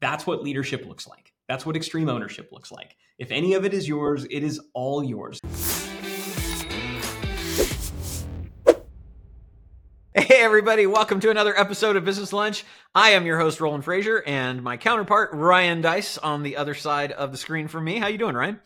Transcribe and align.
That's 0.00 0.26
what 0.26 0.42
leadership 0.42 0.84
looks 0.86 1.06
like. 1.08 1.32
That's 1.48 1.64
what 1.64 1.74
extreme 1.74 2.10
ownership 2.10 2.50
looks 2.52 2.70
like. 2.70 2.96
If 3.18 3.30
any 3.30 3.54
of 3.54 3.64
it 3.64 3.72
is 3.72 3.88
yours, 3.88 4.26
it 4.30 4.42
is 4.42 4.60
all 4.74 5.02
yours. 5.02 5.40
Hey, 10.14 10.42
everybody, 10.42 10.86
welcome 10.86 11.20
to 11.20 11.30
another 11.30 11.58
episode 11.58 11.96
of 11.96 12.04
Business 12.04 12.34
Lunch. 12.34 12.64
I 12.94 13.10
am 13.10 13.24
your 13.24 13.38
host, 13.38 13.58
Roland 13.58 13.84
Frasier, 13.84 14.20
and 14.26 14.62
my 14.62 14.76
counterpart, 14.76 15.30
Ryan 15.32 15.80
Deiss, 15.80 16.18
on 16.18 16.42
the 16.42 16.58
other 16.58 16.74
side 16.74 17.12
of 17.12 17.32
the 17.32 17.38
screen 17.38 17.66
from 17.66 17.84
me. 17.84 17.98
How 17.98 18.08
you 18.08 18.18
doing, 18.18 18.34
Ryan? 18.34 18.60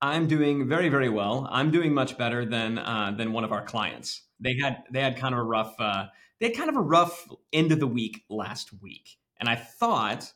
I'm 0.00 0.28
doing 0.28 0.66
very, 0.66 0.88
very 0.88 1.10
well. 1.10 1.46
I'm 1.50 1.70
doing 1.70 1.92
much 1.92 2.16
better 2.16 2.46
than 2.46 2.78
uh, 2.78 3.12
than 3.16 3.32
one 3.32 3.44
of 3.44 3.52
our 3.52 3.64
clients. 3.64 4.22
They 4.40 4.56
had 4.62 4.84
they 4.90 5.02
had 5.02 5.18
kind 5.18 5.34
of 5.34 5.40
a 5.40 5.44
rough 5.44 5.74
uh, 5.78 6.06
they 6.40 6.46
had 6.46 6.56
kind 6.56 6.70
of 6.70 6.76
a 6.76 6.80
rough 6.80 7.26
end 7.52 7.72
of 7.72 7.80
the 7.80 7.86
week 7.86 8.24
last 8.30 8.70
week, 8.80 9.18
and 9.40 9.48
I 9.48 9.56
thought 9.56 10.32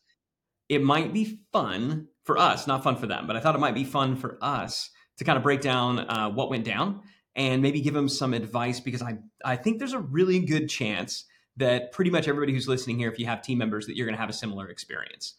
it 0.73 0.83
might 0.83 1.13
be 1.13 1.39
fun 1.53 2.09
for 2.25 2.39
us, 2.39 2.67
not 2.67 2.83
fun 2.83 2.97
for 2.97 3.07
them, 3.07 3.27
but 3.27 3.37
I 3.37 3.41
thought 3.41 3.55
it 3.55 3.59
might 3.61 3.75
be 3.75 3.85
fun 3.85 4.17
for 4.17 4.39
us 4.41 4.89
to 5.19 5.25
kind 5.25 5.37
of 5.37 5.43
break 5.43 5.61
down 5.61 5.99
uh, 5.99 6.31
what 6.31 6.49
went 6.49 6.65
down 6.65 7.03
and 7.37 7.61
maybe 7.61 7.83
give 7.83 7.93
them 7.93 8.09
some 8.09 8.33
advice 8.33 8.81
because 8.81 9.03
I 9.03 9.19
I 9.45 9.57
think 9.57 9.79
there's 9.79 9.93
a 9.93 9.99
really 9.99 10.39
good 10.39 10.69
chance 10.69 11.27
that 11.59 11.93
pretty 11.93 12.11
much 12.11 12.27
everybody 12.27 12.55
who's 12.55 12.69
listening 12.69 12.99
here, 12.99 13.11
if 13.13 13.19
you 13.19 13.27
have 13.27 13.43
team 13.43 13.59
members, 13.59 13.87
that 13.87 13.97
you're 13.97 14.07
going 14.07 14.17
to 14.17 14.21
have 14.21 14.31
a 14.31 14.35
similar 14.35 14.71
experience. 14.71 15.35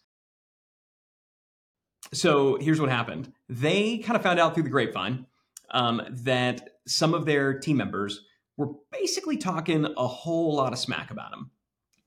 So 2.12 2.56
here's 2.60 2.80
what 2.80 2.90
happened: 2.90 3.32
they 3.48 3.98
kind 3.98 4.16
of 4.16 4.22
found 4.22 4.38
out 4.38 4.54
through 4.54 4.64
the 4.64 4.70
grapevine 4.70 5.26
um, 5.70 6.00
that 6.08 6.76
some 6.86 7.12
of 7.12 7.26
their 7.26 7.58
team 7.58 7.76
members 7.76 8.20
were 8.56 8.68
basically 8.92 9.36
talking 9.36 9.84
a 9.96 10.06
whole 10.06 10.54
lot 10.54 10.72
of 10.72 10.78
smack 10.78 11.10
about 11.10 11.32
them 11.32 11.50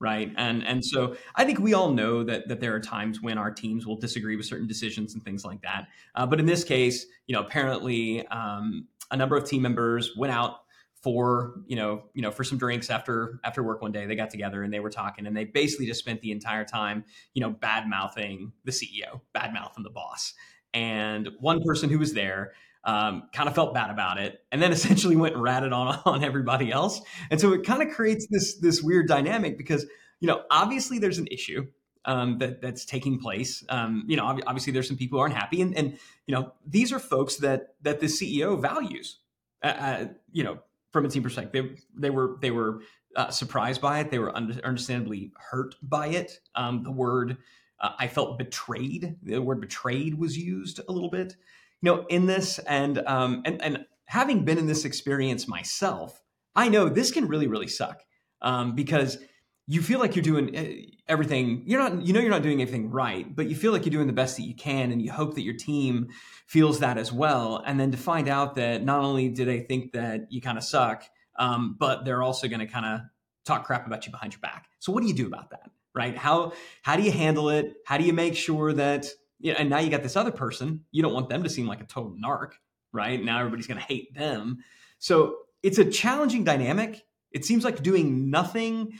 right? 0.00 0.32
And 0.36 0.64
and 0.66 0.84
so 0.84 1.16
i 1.34 1.44
think 1.44 1.58
we 1.58 1.74
all 1.74 1.90
know 1.90 2.22
that 2.24 2.48
that 2.48 2.60
there 2.60 2.74
are 2.74 2.80
times 2.80 3.20
when 3.20 3.38
our 3.38 3.50
teams 3.50 3.86
will 3.86 3.96
disagree 3.96 4.36
with 4.36 4.46
certain 4.46 4.66
decisions 4.66 5.14
and 5.14 5.22
things 5.24 5.44
like 5.44 5.62
that. 5.62 5.88
Uh, 6.14 6.26
but 6.26 6.40
in 6.40 6.46
this 6.46 6.64
case 6.64 7.06
you 7.26 7.34
know 7.34 7.42
apparently 7.42 8.26
um, 8.28 8.86
a 9.10 9.16
number 9.16 9.36
of 9.36 9.44
team 9.44 9.62
members 9.62 10.16
went 10.16 10.32
out 10.32 10.60
for 11.02 11.60
you 11.66 11.76
know 11.76 12.04
you 12.14 12.22
know 12.22 12.30
for 12.30 12.44
some 12.44 12.58
drinks 12.58 12.90
after 12.90 13.40
after 13.44 13.62
work 13.62 13.82
one 13.82 13.92
day. 13.92 14.06
They 14.06 14.16
got 14.16 14.30
together 14.30 14.62
and 14.62 14.72
they 14.72 14.80
were 14.80 14.90
talking 14.90 15.26
and 15.26 15.36
they 15.36 15.44
basically 15.44 15.86
just 15.86 16.00
spent 16.00 16.20
the 16.20 16.32
entire 16.32 16.64
time 16.64 17.04
you 17.34 17.40
know 17.40 17.50
bad 17.50 17.88
mouthing 17.88 18.52
the 18.64 18.72
ceo 18.72 19.20
bad 19.32 19.52
mouthing 19.52 19.84
the 19.84 19.90
boss. 19.90 20.34
And 20.74 21.30
one 21.40 21.62
person 21.64 21.88
who 21.88 21.98
was 21.98 22.12
there 22.12 22.52
um, 22.88 23.24
kind 23.34 23.50
of 23.50 23.54
felt 23.54 23.74
bad 23.74 23.90
about 23.90 24.18
it, 24.18 24.40
and 24.50 24.62
then 24.62 24.72
essentially 24.78 25.14
went 25.14 25.34
and 25.34 25.42
ratted 25.42 25.72
on 25.72 26.00
on 26.06 26.24
everybody 26.24 26.72
else. 26.72 27.00
And 27.30 27.40
so 27.40 27.52
it 27.52 27.64
kind 27.64 27.82
of 27.82 27.94
creates 27.94 28.26
this 28.30 28.56
this 28.56 28.82
weird 28.82 29.06
dynamic 29.06 29.58
because 29.58 29.84
you 30.20 30.26
know 30.26 30.42
obviously 30.50 30.98
there's 30.98 31.18
an 31.18 31.28
issue 31.30 31.66
um, 32.06 32.38
that 32.38 32.62
that's 32.62 32.86
taking 32.86 33.20
place. 33.20 33.62
Um, 33.68 34.04
you 34.08 34.16
know, 34.16 34.24
obviously 34.24 34.72
there's 34.72 34.88
some 34.88 34.96
people 34.96 35.18
who 35.18 35.22
aren't 35.22 35.34
happy, 35.34 35.60
and 35.60 35.76
and 35.76 35.98
you 36.26 36.34
know 36.34 36.54
these 36.66 36.90
are 36.92 36.98
folks 36.98 37.36
that 37.36 37.74
that 37.82 38.00
the 38.00 38.06
CEO 38.06 38.60
values. 38.60 39.18
Uh, 39.62 39.66
uh, 39.66 40.06
you 40.32 40.44
know, 40.44 40.58
from 40.92 41.04
a 41.04 41.08
team 41.08 41.22
perspective, 41.22 41.84
they, 41.94 42.08
they 42.08 42.10
were 42.10 42.38
they 42.40 42.50
were 42.50 42.80
uh, 43.16 43.28
surprised 43.28 43.82
by 43.82 44.00
it. 44.00 44.10
They 44.10 44.18
were 44.18 44.34
understandably 44.34 45.32
hurt 45.50 45.74
by 45.82 46.08
it. 46.08 46.40
Um, 46.54 46.84
the 46.84 46.92
word 46.92 47.36
uh, 47.80 47.90
I 47.98 48.06
felt 48.06 48.38
betrayed. 48.38 49.16
The 49.22 49.40
word 49.42 49.60
betrayed 49.60 50.14
was 50.14 50.38
used 50.38 50.80
a 50.88 50.92
little 50.92 51.10
bit 51.10 51.36
you 51.82 51.90
know, 51.92 52.04
in 52.08 52.26
this 52.26 52.58
and 52.60 52.98
um, 53.06 53.42
and 53.44 53.62
and 53.62 53.86
having 54.06 54.44
been 54.44 54.58
in 54.58 54.66
this 54.66 54.84
experience 54.84 55.46
myself, 55.46 56.20
I 56.54 56.68
know 56.68 56.88
this 56.88 57.10
can 57.10 57.28
really 57.28 57.46
really 57.46 57.68
suck 57.68 58.02
um, 58.42 58.74
because 58.74 59.18
you 59.66 59.82
feel 59.82 60.00
like 60.00 60.16
you're 60.16 60.22
doing 60.22 60.56
eh, 60.56 60.82
everything 61.08 61.62
you're 61.66 61.80
not 61.80 62.04
you 62.06 62.12
know 62.12 62.20
you're 62.20 62.30
not 62.30 62.42
doing 62.42 62.60
anything 62.60 62.90
right 62.90 63.36
but 63.36 63.48
you 63.50 63.54
feel 63.54 63.70
like 63.70 63.84
you're 63.84 63.92
doing 63.92 64.06
the 64.06 64.14
best 64.14 64.36
that 64.38 64.44
you 64.44 64.54
can 64.54 64.92
and 64.92 65.02
you 65.02 65.12
hope 65.12 65.34
that 65.34 65.42
your 65.42 65.54
team 65.54 66.08
feels 66.46 66.80
that 66.80 66.96
as 66.96 67.12
well. 67.12 67.62
And 67.64 67.78
then 67.78 67.90
to 67.90 67.98
find 67.98 68.28
out 68.28 68.54
that 68.54 68.82
not 68.82 69.00
only 69.00 69.28
do 69.28 69.44
they 69.44 69.60
think 69.60 69.92
that 69.92 70.32
you 70.32 70.40
kind 70.40 70.58
of 70.58 70.64
suck 70.64 71.04
um, 71.38 71.76
but 71.78 72.04
they're 72.04 72.22
also 72.22 72.48
going 72.48 72.60
to 72.60 72.66
kind 72.66 72.86
of 72.86 73.00
talk 73.44 73.64
crap 73.64 73.86
about 73.86 74.06
you 74.06 74.12
behind 74.12 74.32
your 74.32 74.40
back. 74.40 74.66
So 74.80 74.90
what 74.90 75.02
do 75.02 75.06
you 75.06 75.14
do 75.14 75.26
about 75.26 75.50
that 75.50 75.70
right? 75.94 76.16
How 76.16 76.52
how 76.82 76.96
do 76.96 77.02
you 77.02 77.12
handle 77.12 77.50
it? 77.50 77.74
How 77.84 77.98
do 77.98 78.04
you 78.04 78.12
make 78.12 78.36
sure 78.36 78.72
that 78.72 79.06
you 79.38 79.52
know, 79.52 79.58
and 79.58 79.70
now 79.70 79.78
you 79.78 79.90
got 79.90 80.02
this 80.02 80.16
other 80.16 80.30
person. 80.30 80.84
You 80.90 81.02
don't 81.02 81.14
want 81.14 81.28
them 81.28 81.42
to 81.42 81.50
seem 81.50 81.66
like 81.66 81.80
a 81.80 81.84
total 81.84 82.14
narc, 82.22 82.52
right? 82.92 83.22
Now 83.22 83.38
everybody's 83.38 83.66
going 83.66 83.80
to 83.80 83.86
hate 83.86 84.14
them. 84.14 84.58
So 84.98 85.36
it's 85.62 85.78
a 85.78 85.84
challenging 85.84 86.44
dynamic. 86.44 87.04
It 87.32 87.44
seems 87.44 87.64
like 87.64 87.82
doing 87.82 88.30
nothing, 88.30 88.98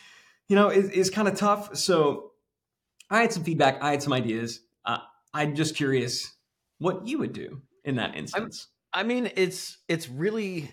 you 0.49 0.57
know, 0.57 0.69
is, 0.69 0.91
is 0.91 1.11
kind 1.11 1.29
of 1.29 1.37
tough. 1.37 1.77
So 1.77 2.33
I 3.11 3.21
had 3.21 3.33
some 3.33 3.45
feedback. 3.45 3.83
I 3.83 3.91
had 3.93 4.03
some 4.03 4.13
ideas. 4.13 4.61
Uh, 4.85 4.99
I'm 5.33 5.55
just 5.55 5.77
curious 5.77 6.33
what 6.79 7.07
you 7.07 7.19
would 7.19 7.33
do 7.33 7.63
in 7.85 7.97
that 7.97 8.17
instance. 8.17 8.69
I 8.93 9.03
mean, 9.03 9.31
it's 9.37 9.79
it's 9.89 10.09
really 10.09 10.71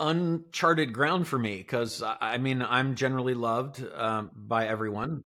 uncharted 0.00 0.92
ground 0.92 1.28
for 1.28 1.38
me 1.38 1.58
because 1.58 2.02
I 2.02 2.38
mean 2.38 2.60
I'm 2.62 2.96
generally 2.96 3.34
loved 3.34 3.84
um, 3.94 4.30
by 4.34 4.66
everyone. 4.66 5.22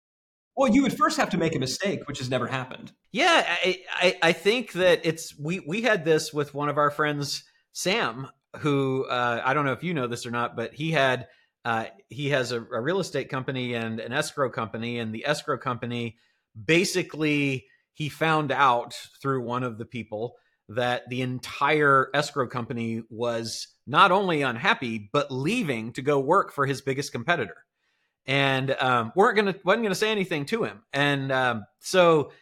Well, 0.56 0.72
you 0.72 0.82
would 0.82 0.96
first 0.96 1.16
have 1.16 1.30
to 1.30 1.38
make 1.38 1.54
a 1.54 1.58
mistake, 1.58 2.06
which 2.06 2.18
has 2.18 2.28
never 2.28 2.46
happened. 2.46 2.92
Yeah, 3.10 3.44
I, 3.64 3.82
I, 3.90 4.18
I 4.22 4.32
think 4.32 4.72
that 4.72 5.00
it's 5.04 5.38
we 5.38 5.60
we 5.60 5.82
had 5.82 6.04
this 6.04 6.32
with 6.32 6.54
one 6.54 6.68
of 6.68 6.78
our 6.78 6.90
friends, 6.90 7.44
Sam, 7.72 8.28
who 8.58 9.06
uh, 9.06 9.40
I 9.44 9.54
don't 9.54 9.64
know 9.64 9.72
if 9.72 9.82
you 9.82 9.94
know 9.94 10.06
this 10.06 10.26
or 10.26 10.30
not, 10.30 10.56
but 10.56 10.74
he 10.74 10.92
had 10.92 11.28
uh, 11.64 11.86
he 12.08 12.30
has 12.30 12.52
a, 12.52 12.60
a 12.60 12.80
real 12.80 13.00
estate 13.00 13.30
company 13.30 13.74
and 13.74 13.98
an 13.98 14.12
escrow 14.12 14.50
company, 14.50 14.98
and 14.98 15.14
the 15.14 15.24
escrow 15.26 15.56
company 15.56 16.18
basically 16.66 17.66
he 17.94 18.08
found 18.08 18.52
out 18.52 18.94
through 19.20 19.42
one 19.42 19.62
of 19.62 19.78
the 19.78 19.84
people 19.84 20.36
that 20.68 21.08
the 21.08 21.22
entire 21.22 22.08
escrow 22.14 22.46
company 22.46 23.02
was 23.10 23.68
not 23.86 24.12
only 24.12 24.42
unhappy 24.42 25.10
but 25.12 25.30
leaving 25.30 25.92
to 25.92 26.02
go 26.02 26.18
work 26.20 26.52
for 26.52 26.66
his 26.66 26.80
biggest 26.80 27.12
competitor 27.12 27.56
and 28.26 28.70
um, 28.70 29.12
weren't 29.14 29.36
gonna 29.36 29.54
wasn't 29.64 29.84
gonna 29.84 29.94
say 29.94 30.10
anything 30.10 30.46
to 30.46 30.64
him. 30.64 30.82
And 30.92 31.32
um, 31.32 31.64
so 31.80 32.32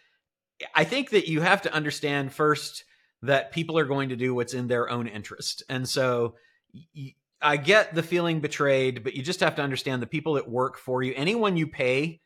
I 0.74 0.84
think 0.84 1.10
that 1.10 1.28
you 1.28 1.40
have 1.40 1.62
to 1.62 1.72
understand 1.72 2.32
first 2.32 2.84
that 3.22 3.52
people 3.52 3.78
are 3.78 3.84
going 3.84 4.10
to 4.10 4.16
do 4.16 4.34
what's 4.34 4.54
in 4.54 4.68
their 4.68 4.90
own 4.90 5.06
interest, 5.06 5.62
and 5.68 5.88
so. 5.88 6.34
Y- 6.94 7.14
I 7.42 7.56
get 7.56 7.94
the 7.94 8.02
feeling 8.02 8.40
betrayed, 8.40 9.02
but 9.02 9.14
you 9.14 9.22
just 9.22 9.40
have 9.40 9.56
to 9.56 9.62
understand 9.62 10.02
the 10.02 10.06
people 10.06 10.34
that 10.34 10.46
work 10.46 10.76
for 10.76 11.02
you, 11.02 11.14
anyone 11.16 11.56
you 11.56 11.66
pay 11.66 12.20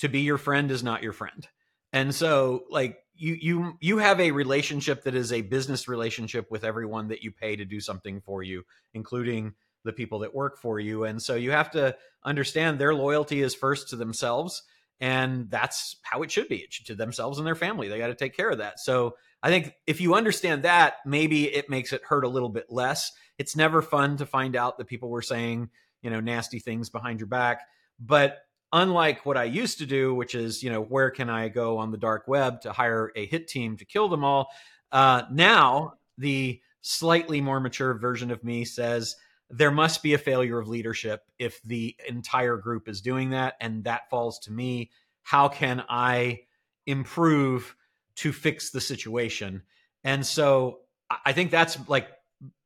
to 0.00 0.08
be 0.08 0.20
your 0.20 0.38
friend 0.38 0.70
is 0.70 0.82
not 0.82 1.02
your 1.02 1.12
friend. 1.12 1.46
And 1.92 2.14
so 2.14 2.64
like 2.70 2.98
you 3.14 3.36
you 3.40 3.78
you 3.80 3.98
have 3.98 4.18
a 4.20 4.30
relationship 4.30 5.04
that 5.04 5.14
is 5.14 5.32
a 5.32 5.42
business 5.42 5.88
relationship 5.88 6.50
with 6.50 6.64
everyone 6.64 7.08
that 7.08 7.22
you 7.22 7.32
pay 7.32 7.56
to 7.56 7.64
do 7.64 7.80
something 7.80 8.20
for 8.22 8.42
you, 8.42 8.64
including 8.94 9.54
the 9.84 9.92
people 9.92 10.20
that 10.20 10.34
work 10.34 10.58
for 10.58 10.78
you. 10.78 11.04
And 11.04 11.20
so 11.22 11.34
you 11.34 11.50
have 11.52 11.70
to 11.72 11.96
understand 12.24 12.78
their 12.78 12.94
loyalty 12.94 13.40
is 13.42 13.54
first 13.54 13.88
to 13.90 13.96
themselves. 13.96 14.62
And 15.00 15.50
that's 15.50 15.96
how 16.02 16.22
it 16.22 16.30
should 16.30 16.48
be 16.48 16.56
it 16.56 16.72
should, 16.72 16.86
to 16.86 16.94
themselves 16.94 17.38
and 17.38 17.46
their 17.46 17.54
family. 17.54 17.88
They 17.88 17.98
got 17.98 18.08
to 18.08 18.14
take 18.14 18.36
care 18.36 18.50
of 18.50 18.58
that. 18.58 18.78
So 18.78 19.16
I 19.42 19.48
think 19.48 19.74
if 19.86 20.00
you 20.00 20.14
understand 20.14 20.64
that, 20.64 20.96
maybe 21.06 21.44
it 21.44 21.70
makes 21.70 21.92
it 21.92 22.04
hurt 22.04 22.24
a 22.24 22.28
little 22.28 22.50
bit 22.50 22.66
less. 22.68 23.12
It's 23.38 23.56
never 23.56 23.80
fun 23.80 24.18
to 24.18 24.26
find 24.26 24.54
out 24.54 24.76
that 24.76 24.86
people 24.88 25.08
were 25.08 25.22
saying, 25.22 25.70
you 26.02 26.10
know, 26.10 26.20
nasty 26.20 26.58
things 26.58 26.90
behind 26.90 27.20
your 27.20 27.28
back. 27.28 27.62
But 27.98 28.38
unlike 28.72 29.24
what 29.24 29.38
I 29.38 29.44
used 29.44 29.78
to 29.78 29.86
do, 29.86 30.14
which 30.14 30.34
is, 30.34 30.62
you 30.62 30.70
know, 30.70 30.82
where 30.82 31.10
can 31.10 31.30
I 31.30 31.48
go 31.48 31.78
on 31.78 31.90
the 31.90 31.98
dark 31.98 32.28
web 32.28 32.60
to 32.62 32.72
hire 32.72 33.10
a 33.16 33.24
hit 33.24 33.48
team 33.48 33.78
to 33.78 33.86
kill 33.86 34.08
them 34.08 34.24
all? 34.24 34.50
Uh, 34.92 35.22
now, 35.30 35.94
the 36.18 36.60
slightly 36.82 37.40
more 37.40 37.60
mature 37.60 37.94
version 37.94 38.30
of 38.30 38.44
me 38.44 38.64
says, 38.64 39.16
there 39.50 39.70
must 39.70 40.02
be 40.02 40.14
a 40.14 40.18
failure 40.18 40.58
of 40.58 40.68
leadership 40.68 41.22
if 41.38 41.60
the 41.62 41.96
entire 42.08 42.56
group 42.56 42.88
is 42.88 43.00
doing 43.00 43.30
that. 43.30 43.54
And 43.60 43.84
that 43.84 44.08
falls 44.08 44.38
to 44.40 44.52
me 44.52 44.90
how 45.22 45.48
can 45.48 45.84
i 45.88 46.40
improve 46.86 47.76
to 48.16 48.32
fix 48.32 48.70
the 48.70 48.80
situation? 48.80 49.62
And 50.04 50.24
so 50.24 50.80
i 51.24 51.32
think 51.32 51.50
that's 51.50 51.76
like 51.88 52.08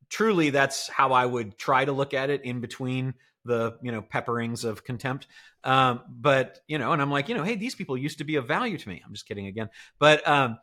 truly 0.07 0.51
that's 0.51 0.87
how 0.87 1.13
i 1.13 1.25
would 1.25 1.57
try 1.57 1.83
to 1.83 1.91
look 1.91 2.13
at 2.13 2.29
it 2.29 2.43
in 2.43 2.61
between 2.61 3.15
the 3.43 3.75
you 3.81 3.91
know 3.91 4.03
pepperings 4.03 4.63
of 4.63 4.83
contempt. 4.83 5.27
Um, 5.63 6.01
but 6.07 6.59
you 6.67 6.77
know 6.77 6.93
and 6.93 7.01
i'm 7.01 7.11
like 7.11 7.27
you 7.27 7.35
know 7.35 7.43
hey 7.43 7.55
these 7.55 7.75
people 7.75 7.97
used 7.97 8.19
to 8.19 8.23
be 8.23 8.35
of 8.35 8.47
value 8.47 8.77
to 8.77 8.89
me. 8.89 9.01
I'm 9.05 9.13
just 9.13 9.27
kidding 9.27 9.47
again. 9.47 9.69
But 9.99 10.27
um, 10.27 10.59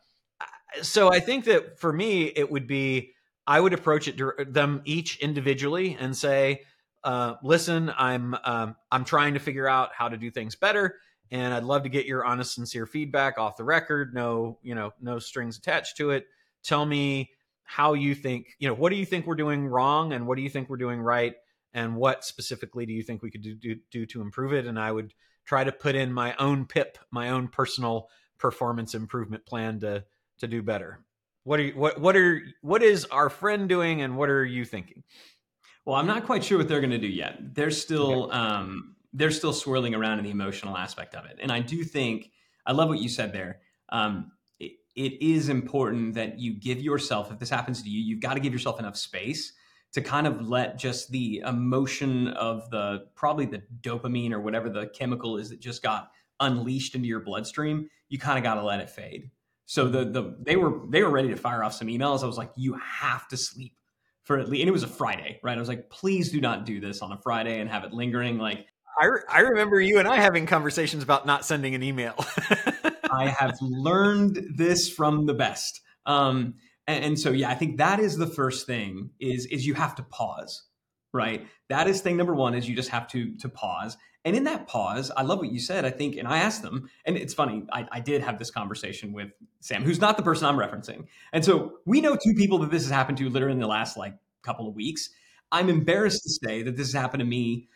so 0.81 1.11
i 1.11 1.19
think 1.19 1.45
that 1.45 1.79
for 1.79 1.93
me 1.93 2.23
it 2.23 2.49
would 2.49 2.67
be 2.67 3.13
I 3.45 3.59
would 3.59 3.73
approach 3.73 4.07
it 4.07 4.53
them 4.53 4.81
each 4.85 5.19
individually 5.19 5.97
and 5.99 6.15
say, 6.15 6.61
uh, 7.03 7.35
"Listen, 7.43 7.91
I'm 7.97 8.35
um, 8.43 8.75
I'm 8.91 9.05
trying 9.05 9.33
to 9.33 9.39
figure 9.39 9.67
out 9.67 9.91
how 9.93 10.09
to 10.09 10.17
do 10.17 10.31
things 10.31 10.55
better, 10.55 10.95
and 11.31 11.53
I'd 11.53 11.63
love 11.63 11.83
to 11.83 11.89
get 11.89 12.05
your 12.05 12.25
honest, 12.25 12.53
sincere 12.55 12.85
feedback 12.85 13.37
off 13.37 13.57
the 13.57 13.63
record. 13.63 14.13
No, 14.13 14.59
you 14.61 14.75
know, 14.75 14.91
no 15.01 15.19
strings 15.19 15.57
attached 15.57 15.97
to 15.97 16.11
it. 16.11 16.25
Tell 16.63 16.85
me 16.85 17.31
how 17.63 17.93
you 17.93 18.15
think. 18.15 18.55
You 18.59 18.69
know, 18.69 18.75
what 18.75 18.91
do 18.91 18.95
you 18.95 19.05
think 19.05 19.27
we're 19.27 19.35
doing 19.35 19.67
wrong, 19.67 20.13
and 20.13 20.25
what 20.25 20.37
do 20.37 20.41
you 20.41 20.49
think 20.49 20.69
we're 20.69 20.77
doing 20.77 21.01
right, 21.01 21.35
and 21.73 21.95
what 21.95 22.23
specifically 22.23 22.85
do 22.85 22.93
you 22.93 23.03
think 23.03 23.21
we 23.21 23.31
could 23.31 23.41
do 23.41 23.55
do, 23.55 23.75
do 23.91 24.05
to 24.05 24.21
improve 24.21 24.53
it? 24.53 24.65
And 24.65 24.79
I 24.79 24.91
would 24.91 25.13
try 25.45 25.65
to 25.65 25.71
put 25.71 25.95
in 25.95 26.13
my 26.13 26.33
own 26.39 26.65
pip, 26.65 26.97
my 27.11 27.29
own 27.29 27.49
personal 27.49 28.07
performance 28.37 28.95
improvement 28.95 29.45
plan 29.45 29.81
to 29.81 30.05
to 30.37 30.47
do 30.47 30.61
better. 30.61 31.03
What 31.43 31.59
are 31.59 31.63
you, 31.63 31.73
what 31.73 31.99
what 31.99 32.15
are 32.15 32.41
what 32.61 32.83
is 32.83 33.05
our 33.05 33.29
friend 33.29 33.67
doing, 33.67 34.01
and 34.01 34.17
what 34.17 34.29
are 34.29 34.45
you 34.45 34.65
thinking? 34.65 35.03
Well, 35.85 35.97
I'm 35.97 36.07
not 36.07 36.25
quite 36.25 36.43
sure 36.43 36.57
what 36.57 36.67
they're 36.69 36.79
going 36.79 36.91
to 36.91 36.97
do 36.97 37.07
yet. 37.07 37.53
They're 37.53 37.71
still 37.71 38.25
okay. 38.25 38.37
um, 38.37 38.95
they're 39.11 39.31
still 39.31 39.53
swirling 39.53 39.93
around 39.93 40.19
in 40.19 40.25
the 40.25 40.31
emotional 40.31 40.77
aspect 40.77 41.15
of 41.15 41.25
it, 41.25 41.39
and 41.41 41.51
I 41.51 41.59
do 41.59 41.83
think 41.83 42.31
I 42.65 42.71
love 42.71 42.89
what 42.89 42.99
you 42.99 43.09
said 43.09 43.33
there. 43.33 43.59
Um, 43.89 44.31
it, 44.59 44.73
it 44.95 45.21
is 45.21 45.49
important 45.49 46.13
that 46.15 46.39
you 46.39 46.53
give 46.53 46.79
yourself, 46.79 47.31
if 47.31 47.39
this 47.39 47.49
happens 47.49 47.83
to 47.83 47.89
you, 47.89 47.99
you've 47.99 48.21
got 48.21 48.35
to 48.35 48.39
give 48.39 48.53
yourself 48.53 48.79
enough 48.79 48.95
space 48.95 49.53
to 49.93 50.01
kind 50.01 50.25
of 50.25 50.47
let 50.47 50.77
just 50.77 51.11
the 51.11 51.43
emotion 51.45 52.29
of 52.29 52.69
the 52.71 53.05
probably 53.15 53.45
the 53.45 53.61
dopamine 53.81 54.31
or 54.31 54.39
whatever 54.39 54.69
the 54.69 54.87
chemical 54.87 55.37
is 55.37 55.49
that 55.49 55.59
just 55.59 55.83
got 55.83 56.11
unleashed 56.39 56.95
into 56.95 57.07
your 57.07 57.19
bloodstream. 57.19 57.89
You 58.09 58.17
kind 58.17 58.37
of 58.37 58.43
got 58.43 58.55
to 58.55 58.63
let 58.63 58.79
it 58.79 58.89
fade. 58.89 59.29
So 59.65 59.87
the 59.87 60.05
the 60.05 60.37
they 60.41 60.55
were 60.55 60.81
they 60.89 61.03
were 61.03 61.09
ready 61.09 61.29
to 61.29 61.35
fire 61.35 61.63
off 61.63 61.73
some 61.73 61.87
emails. 61.87 62.23
I 62.23 62.27
was 62.27 62.37
like, 62.37 62.51
you 62.55 62.73
have 62.75 63.27
to 63.29 63.37
sleep 63.37 63.73
for 64.23 64.39
at 64.39 64.49
least, 64.49 64.61
and 64.61 64.69
it 64.69 64.73
was 64.73 64.83
a 64.83 64.87
Friday, 64.87 65.39
right? 65.43 65.57
I 65.57 65.59
was 65.59 65.67
like, 65.67 65.89
please 65.89 66.31
do 66.31 66.41
not 66.41 66.65
do 66.65 66.79
this 66.79 67.01
on 67.01 67.11
a 67.11 67.17
Friday 67.17 67.59
and 67.59 67.69
have 67.69 67.83
it 67.83 67.93
lingering. 67.93 68.37
Like, 68.37 68.65
I, 68.99 69.09
I 69.29 69.39
remember 69.39 69.79
you 69.79 69.99
and 69.99 70.07
I 70.07 70.17
having 70.17 70.45
conversations 70.45 71.03
about 71.03 71.25
not 71.25 71.45
sending 71.45 71.75
an 71.75 71.83
email. 71.83 72.15
I 73.11 73.27
have 73.27 73.55
learned 73.61 74.53
this 74.55 74.89
from 74.89 75.25
the 75.25 75.33
best. 75.33 75.81
Um, 76.05 76.55
and, 76.87 77.05
and 77.05 77.19
so, 77.19 77.31
yeah, 77.31 77.49
I 77.49 77.55
think 77.55 77.77
that 77.77 77.99
is 77.99 78.17
the 78.17 78.27
first 78.27 78.65
thing 78.65 79.09
is, 79.19 79.45
is 79.47 79.65
you 79.65 79.73
have 79.73 79.95
to 79.95 80.03
pause, 80.03 80.63
right? 81.13 81.45
That 81.69 81.87
is 81.87 82.01
thing 82.01 82.17
number 82.17 82.33
one 82.33 82.53
is 82.53 82.67
you 82.67 82.75
just 82.75 82.89
have 82.89 83.07
to, 83.09 83.35
to 83.37 83.49
pause. 83.49 83.97
And 84.25 84.35
in 84.35 84.45
that 84.45 84.67
pause, 84.67 85.11
I 85.15 85.23
love 85.23 85.39
what 85.39 85.51
you 85.51 85.59
said. 85.59 85.83
I 85.83 85.89
think, 85.89 86.15
and 86.15 86.27
I 86.27 86.37
asked 86.37 86.61
them, 86.61 86.89
and 87.05 87.17
it's 87.17 87.33
funny, 87.33 87.63
I, 87.71 87.87
I, 87.91 87.99
did 87.99 88.21
have 88.21 88.39
this 88.39 88.51
conversation 88.51 89.11
with 89.11 89.31
Sam, 89.59 89.83
who's 89.83 89.99
not 89.99 90.15
the 90.15 90.23
person 90.23 90.45
I'm 90.45 90.55
referencing. 90.55 91.07
And 91.33 91.43
so 91.43 91.79
we 91.85 91.99
know 91.99 92.15
two 92.15 92.33
people 92.35 92.59
that 92.59 92.71
this 92.71 92.83
has 92.83 92.91
happened 92.91 93.17
to 93.17 93.29
literally 93.29 93.53
in 93.53 93.59
the 93.59 93.67
last 93.67 93.97
like 93.97 94.15
couple 94.41 94.67
of 94.67 94.75
weeks. 94.75 95.09
I'm 95.51 95.69
embarrassed 95.69 96.23
to 96.23 96.47
say 96.47 96.63
that 96.63 96.77
this 96.77 96.93
has 96.93 97.01
happened 97.01 97.19
to 97.19 97.25
me 97.25 97.67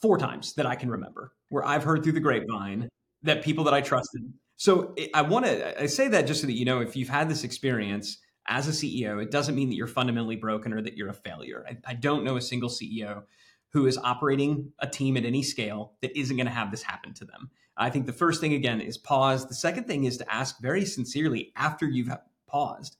four 0.00 0.18
times 0.18 0.52
that 0.54 0.66
I 0.66 0.76
can 0.76 0.90
remember, 0.90 1.32
where 1.48 1.64
I've 1.64 1.84
heard 1.84 2.02
through 2.02 2.12
the 2.12 2.20
grapevine 2.20 2.88
that 3.22 3.42
people 3.42 3.64
that 3.64 3.74
I 3.74 3.80
trusted. 3.80 4.32
So 4.56 4.94
I 5.14 5.22
want 5.22 5.46
to, 5.46 5.82
I 5.82 5.86
say 5.86 6.08
that 6.08 6.26
just 6.26 6.42
so 6.42 6.46
that 6.46 6.52
you 6.52 6.64
know, 6.64 6.80
if 6.80 6.96
you've 6.96 7.08
had 7.08 7.28
this 7.28 7.44
experience 7.44 8.18
as 8.46 8.68
a 8.68 8.70
CEO, 8.70 9.22
it 9.22 9.30
doesn't 9.30 9.54
mean 9.54 9.70
that 9.70 9.74
you're 9.74 9.86
fundamentally 9.86 10.36
broken 10.36 10.72
or 10.72 10.82
that 10.82 10.96
you're 10.96 11.08
a 11.08 11.14
failure. 11.14 11.64
I, 11.68 11.78
I 11.86 11.94
don't 11.94 12.24
know 12.24 12.36
a 12.36 12.40
single 12.42 12.68
CEO 12.68 13.22
who 13.74 13.86
is 13.86 13.98
operating 13.98 14.72
a 14.78 14.86
team 14.86 15.16
at 15.16 15.24
any 15.24 15.42
scale 15.42 15.94
that 16.00 16.16
isn't 16.16 16.36
going 16.36 16.46
to 16.46 16.52
have 16.52 16.70
this 16.70 16.82
happen 16.82 17.12
to 17.12 17.24
them. 17.24 17.50
I 17.76 17.90
think 17.90 18.06
the 18.06 18.12
first 18.12 18.40
thing, 18.40 18.54
again, 18.54 18.80
is 18.80 18.96
pause. 18.96 19.48
The 19.48 19.54
second 19.54 19.88
thing 19.88 20.04
is 20.04 20.16
to 20.18 20.32
ask 20.32 20.60
very 20.62 20.84
sincerely 20.84 21.52
after 21.56 21.84
you've 21.84 22.08
paused, 22.46 22.96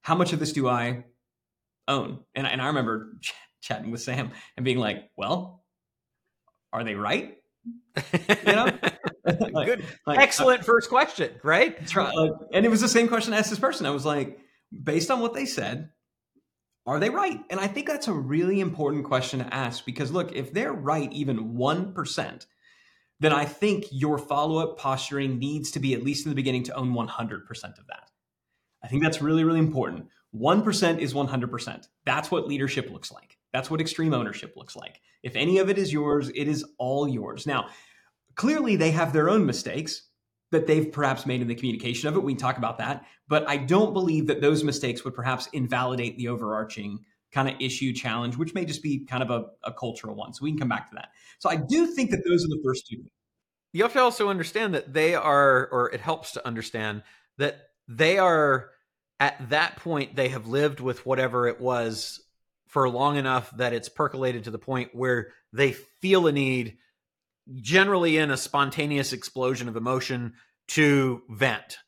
how 0.00 0.14
much 0.14 0.32
of 0.32 0.40
this 0.40 0.54
do 0.54 0.66
I 0.66 1.04
own? 1.86 2.20
And, 2.34 2.46
and 2.46 2.62
I 2.62 2.68
remember 2.68 3.18
ch- 3.20 3.34
chatting 3.60 3.90
with 3.90 4.00
Sam 4.00 4.30
and 4.56 4.64
being 4.64 4.78
like, 4.78 5.10
well, 5.18 5.62
are 6.72 6.84
they 6.84 6.94
right? 6.94 7.36
you 8.18 8.34
know? 8.46 8.70
like, 9.52 9.66
Good. 9.66 9.84
Like, 10.06 10.20
Excellent 10.20 10.60
uh, 10.60 10.64
first 10.64 10.88
question, 10.88 11.32
right? 11.44 11.86
And 12.54 12.64
it 12.64 12.70
was 12.70 12.80
the 12.80 12.88
same 12.88 13.08
question 13.08 13.34
I 13.34 13.38
asked 13.38 13.50
this 13.50 13.58
person. 13.58 13.84
I 13.84 13.90
was 13.90 14.06
like, 14.06 14.38
based 14.82 15.10
on 15.10 15.20
what 15.20 15.34
they 15.34 15.44
said, 15.44 15.90
are 16.88 16.98
they 16.98 17.10
right? 17.10 17.38
And 17.50 17.60
I 17.60 17.66
think 17.66 17.86
that's 17.86 18.08
a 18.08 18.12
really 18.12 18.60
important 18.60 19.04
question 19.04 19.40
to 19.40 19.54
ask 19.54 19.84
because 19.84 20.10
look, 20.10 20.32
if 20.32 20.54
they're 20.54 20.72
right 20.72 21.12
even 21.12 21.54
1%, 21.54 22.46
then 23.20 23.32
I 23.32 23.44
think 23.44 23.84
your 23.90 24.16
follow 24.16 24.58
up 24.58 24.78
posturing 24.78 25.38
needs 25.38 25.70
to 25.72 25.80
be, 25.80 25.92
at 25.92 26.02
least 26.02 26.24
in 26.24 26.30
the 26.30 26.36
beginning, 26.36 26.62
to 26.64 26.74
own 26.74 26.94
100% 26.94 27.78
of 27.78 27.86
that. 27.88 28.10
I 28.82 28.88
think 28.88 29.02
that's 29.02 29.20
really, 29.20 29.44
really 29.44 29.58
important. 29.58 30.06
1% 30.34 30.98
is 30.98 31.12
100%. 31.12 31.88
That's 32.06 32.30
what 32.30 32.48
leadership 32.48 32.90
looks 32.90 33.12
like. 33.12 33.36
That's 33.52 33.70
what 33.70 33.80
extreme 33.80 34.14
ownership 34.14 34.54
looks 34.56 34.74
like. 34.74 35.00
If 35.22 35.36
any 35.36 35.58
of 35.58 35.68
it 35.68 35.76
is 35.76 35.92
yours, 35.92 36.30
it 36.30 36.48
is 36.48 36.64
all 36.78 37.06
yours. 37.06 37.46
Now, 37.46 37.68
clearly 38.34 38.76
they 38.76 38.92
have 38.92 39.12
their 39.12 39.28
own 39.28 39.44
mistakes 39.44 40.07
that 40.50 40.66
they've 40.66 40.90
perhaps 40.90 41.26
made 41.26 41.42
in 41.42 41.48
the 41.48 41.54
communication 41.54 42.08
of 42.08 42.16
it. 42.16 42.22
We 42.22 42.32
can 42.32 42.40
talk 42.40 42.58
about 42.58 42.78
that. 42.78 43.04
But 43.28 43.48
I 43.48 43.58
don't 43.58 43.92
believe 43.92 44.26
that 44.28 44.40
those 44.40 44.64
mistakes 44.64 45.04
would 45.04 45.14
perhaps 45.14 45.48
invalidate 45.52 46.16
the 46.16 46.28
overarching 46.28 47.00
kind 47.32 47.48
of 47.48 47.54
issue 47.60 47.92
challenge, 47.92 48.36
which 48.36 48.54
may 48.54 48.64
just 48.64 48.82
be 48.82 49.04
kind 49.04 49.22
of 49.22 49.30
a, 49.30 49.46
a 49.68 49.72
cultural 49.72 50.14
one. 50.14 50.32
So 50.32 50.44
we 50.44 50.50
can 50.50 50.58
come 50.58 50.68
back 50.68 50.88
to 50.90 50.94
that. 50.96 51.08
So 51.38 51.50
I 51.50 51.56
do 51.56 51.86
think 51.88 52.10
that 52.10 52.24
those 52.26 52.44
are 52.44 52.48
the 52.48 52.60
first 52.64 52.86
two. 52.86 53.04
You 53.72 53.82
have 53.82 53.92
to 53.92 54.00
also 54.00 54.30
understand 54.30 54.74
that 54.74 54.94
they 54.94 55.14
are, 55.14 55.68
or 55.70 55.90
it 55.92 56.00
helps 56.00 56.32
to 56.32 56.46
understand 56.46 57.02
that 57.36 57.58
they 57.86 58.18
are 58.18 58.70
at 59.20 59.50
that 59.50 59.76
point, 59.76 60.16
they 60.16 60.28
have 60.28 60.46
lived 60.46 60.80
with 60.80 61.04
whatever 61.04 61.46
it 61.46 61.60
was 61.60 62.20
for 62.68 62.88
long 62.88 63.16
enough 63.16 63.50
that 63.56 63.72
it's 63.72 63.88
percolated 63.88 64.44
to 64.44 64.50
the 64.50 64.58
point 64.58 64.94
where 64.94 65.32
they 65.52 65.72
feel 65.72 66.26
a 66.26 66.32
need 66.32 66.78
generally 67.56 68.18
in 68.18 68.30
a 68.30 68.36
spontaneous 68.36 69.12
explosion 69.12 69.68
of 69.68 69.76
emotion 69.76 70.34
to 70.68 71.22
vent. 71.30 71.78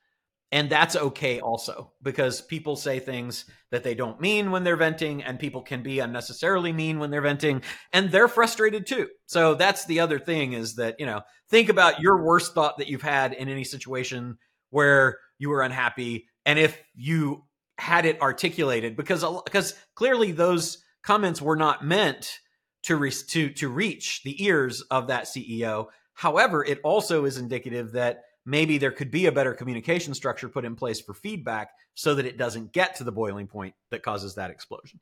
And 0.52 0.68
that's 0.68 0.96
okay 0.96 1.38
also 1.38 1.92
because 2.02 2.40
people 2.40 2.74
say 2.74 2.98
things 2.98 3.44
that 3.70 3.84
they 3.84 3.94
don't 3.94 4.20
mean 4.20 4.50
when 4.50 4.64
they're 4.64 4.74
venting, 4.74 5.22
and 5.22 5.38
people 5.38 5.62
can 5.62 5.82
be 5.82 6.00
unnecessarily 6.00 6.72
mean 6.72 6.98
when 6.98 7.10
they're 7.10 7.20
venting, 7.20 7.62
and 7.92 8.10
they're 8.10 8.26
frustrated 8.26 8.84
too. 8.84 9.08
So 9.26 9.54
that's 9.54 9.84
the 9.84 10.00
other 10.00 10.18
thing 10.18 10.54
is 10.54 10.74
that, 10.74 10.96
you 10.98 11.06
know, 11.06 11.20
think 11.50 11.68
about 11.68 12.00
your 12.00 12.24
worst 12.24 12.52
thought 12.52 12.78
that 12.78 12.88
you've 12.88 13.00
had 13.00 13.32
in 13.32 13.48
any 13.48 13.62
situation 13.62 14.38
where 14.70 15.18
you 15.38 15.50
were 15.50 15.62
unhappy. 15.62 16.26
And 16.44 16.58
if 16.58 16.76
you 16.96 17.44
had 17.78 18.04
it 18.04 18.20
articulated, 18.20 18.96
because, 18.96 19.24
because 19.44 19.74
clearly 19.94 20.32
those 20.32 20.78
comments 21.04 21.40
were 21.40 21.56
not 21.56 21.84
meant 21.84 22.40
to 22.82 22.96
re- 22.96 23.10
to 23.10 23.50
to 23.50 23.68
reach 23.68 24.22
the 24.22 24.42
ears 24.44 24.82
of 24.82 25.06
that 25.08 25.24
CEO. 25.24 25.88
However, 26.14 26.64
it 26.64 26.80
also 26.82 27.24
is 27.24 27.38
indicative 27.38 27.92
that 27.92 28.24
maybe 28.44 28.78
there 28.78 28.90
could 28.90 29.10
be 29.10 29.26
a 29.26 29.32
better 29.32 29.54
communication 29.54 30.14
structure 30.14 30.48
put 30.48 30.64
in 30.64 30.74
place 30.74 31.00
for 31.00 31.14
feedback 31.14 31.70
so 31.94 32.14
that 32.14 32.26
it 32.26 32.36
doesn't 32.36 32.72
get 32.72 32.94
to 32.96 33.04
the 33.04 33.12
boiling 33.12 33.46
point 33.46 33.74
that 33.90 34.02
causes 34.02 34.34
that 34.34 34.50
explosion. 34.50 34.98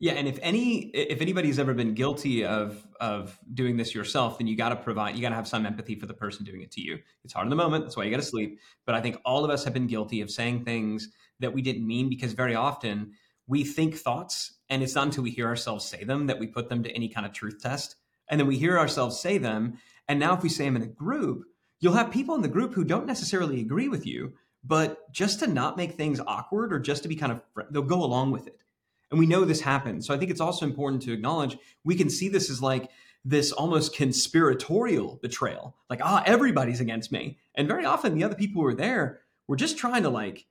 Yeah, 0.00 0.12
and 0.12 0.26
if 0.26 0.38
any 0.42 0.88
if 0.88 1.20
anybody's 1.20 1.58
ever 1.58 1.72
been 1.72 1.94
guilty 1.94 2.44
of 2.44 2.86
of 3.00 3.38
doing 3.54 3.76
this 3.76 3.94
yourself, 3.94 4.38
then 4.38 4.46
you 4.46 4.56
got 4.56 4.70
to 4.70 4.76
provide 4.76 5.14
you 5.14 5.22
got 5.22 5.30
to 5.30 5.34
have 5.34 5.48
some 5.48 5.64
empathy 5.64 5.94
for 5.94 6.06
the 6.06 6.14
person 6.14 6.44
doing 6.44 6.62
it 6.62 6.70
to 6.72 6.80
you. 6.80 6.98
It's 7.24 7.32
hard 7.32 7.46
in 7.46 7.50
the 7.50 7.56
moment, 7.56 7.84
that's 7.84 7.96
why 7.96 8.04
you 8.04 8.10
got 8.10 8.18
to 8.18 8.26
sleep, 8.26 8.58
but 8.86 8.94
I 8.94 9.00
think 9.00 9.18
all 9.24 9.44
of 9.44 9.50
us 9.50 9.64
have 9.64 9.72
been 9.72 9.86
guilty 9.86 10.20
of 10.20 10.30
saying 10.30 10.64
things 10.64 11.10
that 11.40 11.52
we 11.52 11.62
didn't 11.62 11.86
mean 11.86 12.08
because 12.08 12.32
very 12.32 12.54
often 12.54 13.12
we 13.46 13.64
think 13.64 13.96
thoughts 13.96 14.54
and 14.68 14.82
it's 14.82 14.94
not 14.94 15.06
until 15.06 15.22
we 15.22 15.30
hear 15.30 15.46
ourselves 15.46 15.84
say 15.84 16.04
them 16.04 16.26
that 16.26 16.38
we 16.38 16.46
put 16.46 16.68
them 16.68 16.82
to 16.82 16.90
any 16.90 17.08
kind 17.08 17.26
of 17.26 17.32
truth 17.32 17.62
test. 17.62 17.96
And 18.28 18.40
then 18.40 18.46
we 18.46 18.58
hear 18.58 18.78
ourselves 18.78 19.20
say 19.20 19.38
them. 19.38 19.78
And 20.08 20.18
now, 20.18 20.34
if 20.34 20.42
we 20.42 20.48
say 20.48 20.64
them 20.64 20.76
in 20.76 20.82
a 20.82 20.86
group, 20.86 21.44
you'll 21.80 21.94
have 21.94 22.10
people 22.10 22.34
in 22.34 22.42
the 22.42 22.48
group 22.48 22.74
who 22.74 22.84
don't 22.84 23.06
necessarily 23.06 23.60
agree 23.60 23.88
with 23.88 24.06
you, 24.06 24.32
but 24.62 25.12
just 25.12 25.40
to 25.40 25.46
not 25.46 25.76
make 25.76 25.92
things 25.92 26.20
awkward 26.26 26.72
or 26.72 26.78
just 26.78 27.02
to 27.02 27.08
be 27.08 27.16
kind 27.16 27.32
of, 27.32 27.42
they'll 27.70 27.82
go 27.82 28.02
along 28.02 28.30
with 28.30 28.46
it. 28.46 28.62
And 29.10 29.20
we 29.20 29.26
know 29.26 29.44
this 29.44 29.60
happens. 29.60 30.06
So 30.06 30.14
I 30.14 30.16
think 30.16 30.30
it's 30.30 30.40
also 30.40 30.64
important 30.64 31.02
to 31.02 31.12
acknowledge 31.12 31.58
we 31.84 31.94
can 31.94 32.08
see 32.08 32.28
this 32.28 32.50
as 32.50 32.62
like 32.62 32.90
this 33.24 33.52
almost 33.52 33.94
conspiratorial 33.94 35.18
betrayal. 35.22 35.76
Like, 35.88 36.00
ah, 36.02 36.22
everybody's 36.26 36.80
against 36.80 37.12
me. 37.12 37.38
And 37.54 37.68
very 37.68 37.84
often 37.84 38.14
the 38.14 38.24
other 38.24 38.34
people 38.34 38.62
who 38.62 38.68
are 38.68 38.74
there 38.74 39.20
were 39.46 39.56
just 39.56 39.78
trying 39.78 40.02
to 40.02 40.10
like 40.10 40.46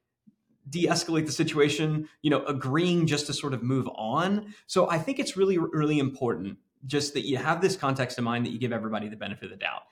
de-escalate 0.69 1.25
the 1.25 1.31
situation 1.31 2.07
you 2.21 2.29
know 2.29 2.43
agreeing 2.45 3.05
just 3.05 3.25
to 3.27 3.33
sort 3.33 3.53
of 3.53 3.63
move 3.63 3.87
on. 3.95 4.53
So 4.67 4.89
i 4.89 4.97
think 4.97 5.19
it's 5.19 5.35
really 5.35 5.57
really 5.57 5.99
important 5.99 6.57
just 6.85 7.13
that 7.13 7.25
you 7.25 7.37
have 7.37 7.61
this 7.61 7.75
context 7.75 8.17
in 8.17 8.23
mind 8.23 8.45
that 8.45 8.51
you 8.51 8.59
give 8.59 8.73
everybody 8.73 9.07
the 9.07 9.15
benefit 9.15 9.45
of 9.45 9.51
the 9.51 9.57
doubt. 9.57 9.83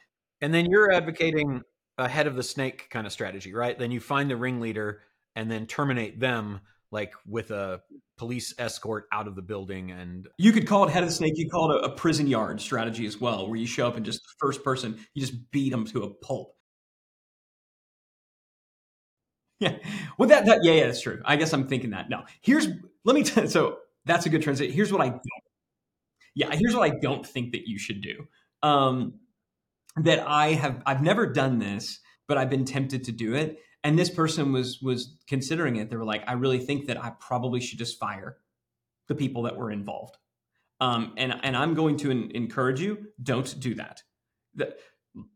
And 0.42 0.54
then 0.54 0.66
you're 0.66 0.92
advocating 0.92 1.62
a 1.98 2.08
head 2.08 2.28
of 2.28 2.36
the 2.36 2.44
snake 2.44 2.90
kind 2.90 3.06
of 3.06 3.14
strategy 3.14 3.54
right? 3.54 3.78
Then 3.78 3.92
you 3.92 4.00
find 4.00 4.30
the 4.30 4.36
ringleader 4.36 5.02
and 5.36 5.50
then 5.50 5.68
terminate 5.68 6.20
them 6.20 6.62
like 6.92 7.14
with 7.26 7.52
a 7.52 7.82
police 8.18 8.54
escort 8.58 9.06
out 9.14 9.28
of 9.28 9.36
the 9.36 9.42
building 9.42 9.92
and 9.92 10.28
you 10.38 10.52
could 10.52 10.68
call 10.68 10.84
it 10.84 10.92
head 10.92 11.04
of 11.04 11.10
the 11.10 11.16
snake. 11.16 11.34
You 11.38 11.50
call 11.50 11.72
it 11.72 11.82
a, 11.82 11.86
a 11.86 11.90
prison 11.96 12.28
yard 12.28 12.60
strategy 12.60 13.06
as 13.06 13.20
well 13.20 13.48
where 13.48 13.58
you 13.58 13.66
show 13.68 13.88
up 13.88 13.96
and 13.96 14.06
just 14.06 14.22
the 14.24 14.34
first 14.40 14.64
person 14.64 15.00
you 15.14 15.22
just 15.22 15.52
beat 15.52 15.70
them 15.70 15.86
to 15.86 16.04
a 16.04 16.10
pulp 16.10 16.56
yeah. 19.70 19.78
Well, 20.18 20.28
that, 20.30 20.46
that 20.48 20.60
yeah, 20.64 20.74
yeah, 20.74 20.86
that's 20.88 21.02
true. 21.02 21.22
I 21.24 21.36
guess 21.36 21.54
I'm 21.54 21.68
thinking 21.68 21.92
that. 21.92 22.10
No, 22.10 22.24
here's 22.42 22.68
let 23.06 23.16
me 23.16 23.24
tell. 23.24 23.48
So 23.48 23.78
that's 24.06 24.26
a 24.26 24.30
good 24.30 24.42
transition. 24.42 24.74
Here's 24.74 24.92
what 24.92 25.02
I 25.02 25.10
don't. 25.10 25.22
Yeah, 26.34 26.50
here's 26.52 26.76
what 26.76 26.92
I 26.92 26.98
don't 27.00 27.26
think 27.26 27.52
that 27.52 27.68
you 27.68 27.78
should 27.78 28.02
do. 28.02 28.28
Um, 28.64 29.20
that 29.98 30.28
I 30.28 30.54
have 30.54 30.82
I've 30.86 31.04
never 31.04 31.28
done 31.28 31.60
this, 31.60 32.00
but 32.28 32.40
I've 32.40 32.50
been 32.50 32.66
tempted 32.66 33.04
to 33.04 33.12
do 33.12 33.36
it. 33.36 33.60
And 33.84 34.00
this 34.00 34.10
person 34.10 34.52
was 34.52 34.82
was 34.82 35.16
considering 35.28 35.76
it. 35.76 35.92
They 35.92 35.96
were 35.96 36.06
like, 36.06 36.24
I 36.28 36.34
really 36.34 36.60
think 36.60 36.88
that 36.88 37.04
I 37.04 37.12
probably 37.20 37.62
should 37.62 37.78
just 37.78 38.00
fire 38.00 38.38
the 39.08 39.16
people 39.16 39.44
that 39.44 39.58
were 39.58 39.70
involved. 39.70 40.18
Um, 40.80 41.14
and 41.18 41.36
and 41.44 41.56
I'm 41.56 41.76
going 41.76 41.98
to 41.98 42.10
encourage 42.10 42.82
you, 42.82 43.10
don't 43.22 43.60
do 43.60 43.76
that. 43.76 44.02
The, 44.56 44.76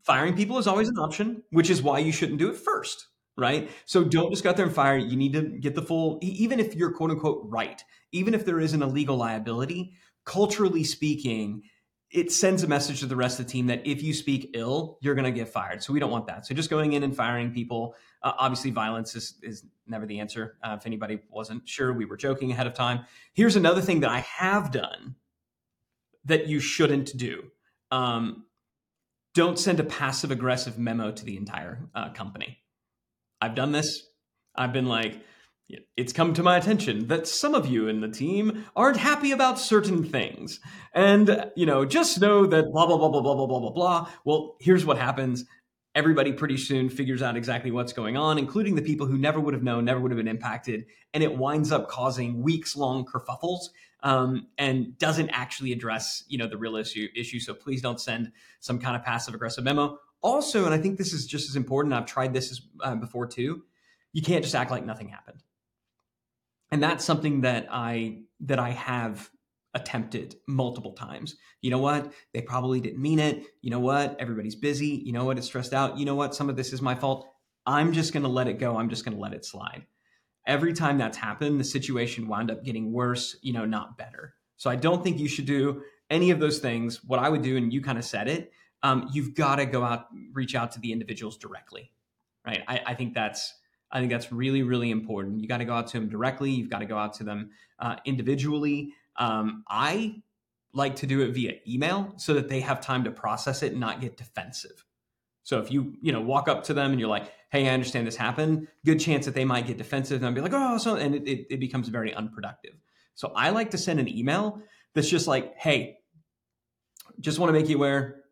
firing 0.02 0.34
people 0.34 0.58
is 0.58 0.66
always 0.66 0.88
an 0.88 0.98
option, 0.98 1.44
which 1.50 1.70
is 1.70 1.80
why 1.80 2.00
you 2.00 2.10
shouldn't 2.10 2.40
do 2.40 2.50
it 2.50 2.56
first, 2.56 3.06
right? 3.36 3.70
So 3.84 4.04
don't 4.04 4.30
just 4.30 4.42
go 4.42 4.50
out 4.50 4.56
there 4.56 4.66
and 4.66 4.74
fire. 4.74 4.96
You 4.96 5.16
need 5.16 5.32
to 5.34 5.42
get 5.42 5.74
the 5.74 5.82
full, 5.82 6.18
even 6.22 6.58
if 6.58 6.74
you're 6.74 6.92
quote 6.92 7.10
unquote 7.10 7.42
right, 7.44 7.82
even 8.12 8.34
if 8.34 8.44
there 8.44 8.60
isn't 8.60 8.82
a 8.82 8.86
legal 8.86 9.16
liability, 9.16 9.92
culturally 10.24 10.84
speaking, 10.84 11.62
it 12.10 12.30
sends 12.32 12.62
a 12.62 12.68
message 12.68 13.00
to 13.00 13.06
the 13.06 13.16
rest 13.16 13.40
of 13.40 13.46
the 13.46 13.52
team 13.52 13.66
that 13.66 13.86
if 13.86 14.02
you 14.02 14.14
speak 14.14 14.50
ill, 14.54 14.98
you're 15.00 15.14
going 15.14 15.24
to 15.24 15.32
get 15.32 15.48
fired. 15.48 15.82
So 15.82 15.92
we 15.92 16.00
don't 16.00 16.10
want 16.10 16.26
that. 16.28 16.46
So 16.46 16.54
just 16.54 16.70
going 16.70 16.92
in 16.92 17.02
and 17.02 17.14
firing 17.14 17.52
people, 17.52 17.94
uh, 18.22 18.32
obviously, 18.38 18.70
violence 18.70 19.14
is, 19.16 19.34
is 19.42 19.64
never 19.86 20.06
the 20.06 20.20
answer. 20.20 20.56
Uh, 20.62 20.76
if 20.78 20.86
anybody 20.86 21.20
wasn't 21.28 21.68
sure, 21.68 21.92
we 21.92 22.04
were 22.04 22.16
joking 22.16 22.52
ahead 22.52 22.66
of 22.66 22.74
time. 22.74 23.04
Here's 23.34 23.56
another 23.56 23.80
thing 23.80 24.00
that 24.00 24.10
I 24.10 24.20
have 24.20 24.70
done 24.70 25.16
that 26.24 26.46
you 26.46 26.60
shouldn't 26.60 27.16
do. 27.16 27.50
Um, 27.90 28.46
don't 29.34 29.58
send 29.58 29.80
a 29.80 29.84
passive 29.84 30.30
aggressive 30.30 30.78
memo 30.78 31.10
to 31.10 31.24
the 31.24 31.36
entire 31.36 31.88
uh, 31.94 32.10
company. 32.12 32.58
I've 33.40 33.54
done 33.54 33.72
this. 33.72 34.02
I've 34.54 34.72
been 34.72 34.86
like, 34.86 35.20
it's 35.96 36.12
come 36.12 36.32
to 36.34 36.42
my 36.42 36.56
attention 36.56 37.08
that 37.08 37.26
some 37.26 37.54
of 37.54 37.66
you 37.66 37.88
in 37.88 38.00
the 38.00 38.08
team 38.08 38.64
aren't 38.76 38.98
happy 38.98 39.32
about 39.32 39.58
certain 39.58 40.04
things. 40.04 40.60
And, 40.94 41.50
you 41.56 41.66
know, 41.66 41.84
just 41.84 42.20
know 42.20 42.46
that 42.46 42.66
blah, 42.70 42.86
blah, 42.86 42.98
blah, 42.98 43.08
blah, 43.08 43.20
blah, 43.20 43.34
blah, 43.34 43.46
blah, 43.46 43.60
blah, 43.60 43.70
blah. 43.70 44.10
Well, 44.24 44.56
here's 44.60 44.84
what 44.84 44.96
happens. 44.96 45.44
Everybody 45.94 46.32
pretty 46.32 46.56
soon 46.56 46.88
figures 46.88 47.22
out 47.22 47.36
exactly 47.36 47.70
what's 47.70 47.92
going 47.92 48.16
on, 48.16 48.38
including 48.38 48.76
the 48.76 48.82
people 48.82 49.06
who 49.06 49.18
never 49.18 49.40
would 49.40 49.54
have 49.54 49.62
known, 49.62 49.84
never 49.84 49.98
would 49.98 50.12
have 50.12 50.18
been 50.18 50.28
impacted. 50.28 50.84
And 51.12 51.22
it 51.22 51.36
winds 51.36 51.72
up 51.72 51.88
causing 51.88 52.42
weeks 52.42 52.76
long 52.76 53.04
kerfuffles 53.04 53.70
um, 54.02 54.46
and 54.58 54.96
doesn't 54.98 55.30
actually 55.30 55.72
address, 55.72 56.22
you 56.28 56.38
know, 56.38 56.46
the 56.46 56.58
real 56.58 56.76
issue, 56.76 57.08
issue. 57.16 57.40
So 57.40 57.54
please 57.54 57.82
don't 57.82 58.00
send 58.00 58.30
some 58.60 58.78
kind 58.78 58.94
of 58.94 59.02
passive 59.02 59.34
aggressive 59.34 59.64
memo. 59.64 59.98
Also, 60.22 60.64
and 60.64 60.74
I 60.74 60.78
think 60.78 60.98
this 60.98 61.12
is 61.12 61.26
just 61.26 61.48
as 61.48 61.56
important, 61.56 61.94
I've 61.94 62.06
tried 62.06 62.32
this 62.32 62.50
as, 62.50 62.60
uh, 62.82 62.94
before 62.96 63.26
too, 63.26 63.62
you 64.12 64.22
can't 64.22 64.42
just 64.42 64.54
act 64.54 64.70
like 64.70 64.84
nothing 64.84 65.08
happened. 65.08 65.42
And 66.70 66.82
that's 66.82 67.04
something 67.04 67.42
that 67.42 67.68
i 67.70 68.22
that 68.40 68.58
i 68.58 68.70
have 68.70 69.30
attempted 69.74 70.34
multiple 70.48 70.92
times. 70.92 71.36
You 71.60 71.70
know 71.70 71.78
what? 71.78 72.12
They 72.32 72.40
probably 72.40 72.80
didn't 72.80 73.00
mean 73.00 73.18
it. 73.18 73.44
You 73.60 73.70
know 73.70 73.78
what? 73.78 74.16
Everybody's 74.18 74.54
busy. 74.54 75.02
You 75.04 75.12
know 75.12 75.26
what? 75.26 75.36
It's 75.36 75.46
stressed 75.46 75.74
out. 75.74 75.98
You 75.98 76.06
know 76.06 76.14
what? 76.14 76.34
Some 76.34 76.48
of 76.48 76.56
this 76.56 76.72
is 76.72 76.80
my 76.80 76.94
fault. 76.94 77.28
I'm 77.66 77.92
just 77.92 78.14
going 78.14 78.22
to 78.22 78.28
let 78.30 78.48
it 78.48 78.58
go. 78.58 78.78
I'm 78.78 78.88
just 78.88 79.04
going 79.04 79.14
to 79.14 79.20
let 79.20 79.34
it 79.34 79.44
slide. 79.44 79.84
Every 80.46 80.72
time 80.72 80.96
that's 80.96 81.18
happened 81.18 81.60
the 81.60 81.64
situation 81.64 82.26
wound 82.26 82.50
up 82.50 82.64
getting 82.64 82.92
worse 82.92 83.36
you 83.42 83.52
know 83.52 83.66
not 83.66 83.98
better. 83.98 84.34
So 84.56 84.70
i 84.70 84.76
don't 84.76 85.04
think 85.04 85.18
you 85.18 85.28
should 85.28 85.46
do 85.46 85.82
any 86.08 86.30
of 86.30 86.40
those 86.40 86.58
things. 86.58 87.04
What 87.04 87.20
i 87.20 87.28
would 87.28 87.42
do 87.42 87.56
and 87.56 87.72
you 87.72 87.82
kind 87.82 87.98
of 87.98 88.04
said 88.04 88.28
it 88.28 88.52
um, 88.86 89.10
you've 89.12 89.34
got 89.34 89.56
to 89.56 89.66
go 89.66 89.82
out 89.82 90.06
reach 90.32 90.54
out 90.54 90.72
to 90.72 90.80
the 90.80 90.92
individuals 90.92 91.36
directly 91.36 91.90
right 92.46 92.62
I, 92.68 92.80
I 92.86 92.94
think 92.94 93.14
that's 93.14 93.54
I 93.90 94.00
think 94.00 94.10
that's 94.10 94.32
really, 94.32 94.62
really 94.62 94.90
important. 94.90 95.40
You 95.40 95.48
got 95.48 95.58
to 95.58 95.64
go 95.64 95.74
out 95.74 95.86
to 95.88 96.00
them 96.00 96.08
directly. 96.08 96.50
You've 96.50 96.70
got 96.70 96.80
to 96.80 96.86
go 96.86 96.98
out 96.98 97.14
to 97.14 97.24
them 97.24 97.50
uh, 97.78 97.96
individually. 98.04 98.92
Um, 99.16 99.64
I 99.68 100.22
like 100.72 100.96
to 100.96 101.06
do 101.06 101.22
it 101.22 101.30
via 101.30 101.54
email 101.66 102.12
so 102.16 102.34
that 102.34 102.48
they 102.48 102.60
have 102.60 102.80
time 102.80 103.04
to 103.04 103.10
process 103.10 103.62
it 103.62 103.72
and 103.72 103.80
not 103.80 104.00
get 104.00 104.16
defensive. 104.16 104.84
So 105.44 105.60
if 105.60 105.70
you 105.70 105.96
you 106.02 106.12
know 106.12 106.20
walk 106.20 106.48
up 106.48 106.64
to 106.64 106.74
them 106.74 106.90
and 106.90 106.98
you're 106.98 107.08
like, 107.08 107.32
"Hey, 107.50 107.68
I 107.68 107.72
understand 107.72 108.06
this 108.06 108.16
happened," 108.16 108.66
good 108.84 108.98
chance 108.98 109.24
that 109.26 109.34
they 109.34 109.44
might 109.44 109.66
get 109.66 109.78
defensive 109.78 110.22
and 110.22 110.34
be 110.34 110.40
like, 110.40 110.52
"Oh," 110.52 110.76
so 110.76 110.96
and 110.96 111.14
it, 111.14 111.28
it, 111.28 111.46
it 111.50 111.60
becomes 111.60 111.88
very 111.88 112.12
unproductive. 112.12 112.74
So 113.14 113.32
I 113.34 113.50
like 113.50 113.70
to 113.70 113.78
send 113.78 114.00
an 114.00 114.08
email 114.08 114.60
that's 114.92 115.08
just 115.08 115.28
like, 115.28 115.56
"Hey, 115.56 115.98
just 117.20 117.38
want 117.38 117.48
to 117.48 117.52
make 117.58 117.68
you 117.68 117.76
aware 117.76 118.24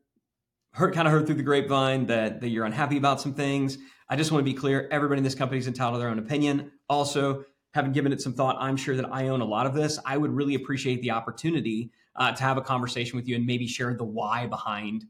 heard 0.74 0.92
kind 0.92 1.06
of 1.06 1.12
heard 1.12 1.26
through 1.26 1.36
the 1.36 1.42
grapevine 1.42 2.06
that, 2.06 2.40
that 2.40 2.48
you're 2.48 2.64
unhappy 2.64 2.96
about 2.96 3.20
some 3.20 3.32
things. 3.32 3.78
I 4.08 4.16
just 4.16 4.32
want 4.32 4.44
to 4.44 4.52
be 4.52 4.58
clear 4.58 4.88
everybody 4.90 5.18
in 5.18 5.24
this 5.24 5.34
company 5.34 5.58
is 5.58 5.66
entitled 5.66 5.94
to 5.94 5.98
their 6.00 6.08
own 6.08 6.18
opinion. 6.18 6.72
Also, 6.88 7.44
having 7.72 7.92
given 7.92 8.12
it 8.12 8.20
some 8.20 8.34
thought, 8.34 8.56
I'm 8.58 8.76
sure 8.76 8.96
that 8.96 9.12
I 9.12 9.28
own 9.28 9.40
a 9.40 9.44
lot 9.44 9.66
of 9.66 9.74
this. 9.74 9.98
I 10.04 10.16
would 10.16 10.32
really 10.32 10.56
appreciate 10.56 11.00
the 11.00 11.12
opportunity 11.12 11.92
uh, 12.16 12.32
to 12.32 12.42
have 12.42 12.56
a 12.56 12.60
conversation 12.60 13.16
with 13.16 13.28
you 13.28 13.36
and 13.36 13.46
maybe 13.46 13.66
share 13.66 13.94
the 13.94 14.04
why 14.04 14.46
behind 14.46 15.04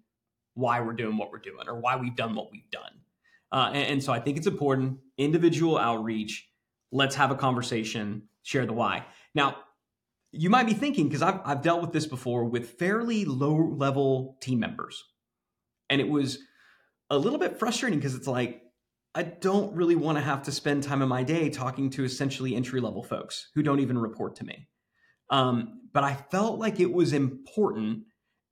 why 0.52 0.80
we're 0.80 0.92
doing 0.92 1.16
what 1.16 1.30
we're 1.32 1.38
doing 1.38 1.66
or 1.66 1.80
why 1.80 1.96
we've 1.96 2.14
done 2.14 2.34
what 2.34 2.52
we've 2.52 2.70
done. 2.70 3.00
Uh, 3.50 3.70
and, 3.72 3.86
and 3.88 4.02
so 4.02 4.12
I 4.12 4.20
think 4.20 4.36
it's 4.36 4.46
important 4.46 4.98
individual 5.16 5.78
outreach. 5.78 6.48
Let's 6.92 7.14
have 7.16 7.30
a 7.30 7.34
conversation, 7.34 8.28
share 8.42 8.66
the 8.66 8.72
why. 8.72 9.06
Now, 9.34 9.56
you 10.30 10.50
might 10.50 10.66
be 10.66 10.74
thinking, 10.74 11.08
because 11.08 11.22
I've, 11.22 11.40
I've 11.44 11.62
dealt 11.62 11.80
with 11.80 11.92
this 11.92 12.06
before 12.06 12.44
with 12.44 12.78
fairly 12.78 13.24
low 13.24 13.54
level 13.54 14.36
team 14.40 14.60
members 14.60 15.04
and 15.90 16.00
it 16.00 16.08
was 16.08 16.38
a 17.10 17.18
little 17.18 17.38
bit 17.38 17.58
frustrating 17.58 17.98
because 17.98 18.14
it's 18.14 18.26
like, 18.26 18.62
I 19.14 19.22
don't 19.22 19.74
really 19.74 19.94
want 19.94 20.18
to 20.18 20.24
have 20.24 20.42
to 20.44 20.52
spend 20.52 20.82
time 20.82 21.02
in 21.02 21.08
my 21.08 21.22
day 21.22 21.48
talking 21.48 21.90
to 21.90 22.04
essentially 22.04 22.56
entry 22.56 22.80
level 22.80 23.02
folks 23.02 23.50
who 23.54 23.62
don't 23.62 23.80
even 23.80 23.96
report 23.96 24.36
to 24.36 24.44
me. 24.44 24.68
Um, 25.30 25.82
but 25.92 26.02
I 26.02 26.14
felt 26.14 26.58
like 26.58 26.80
it 26.80 26.92
was 26.92 27.12
important. 27.12 28.04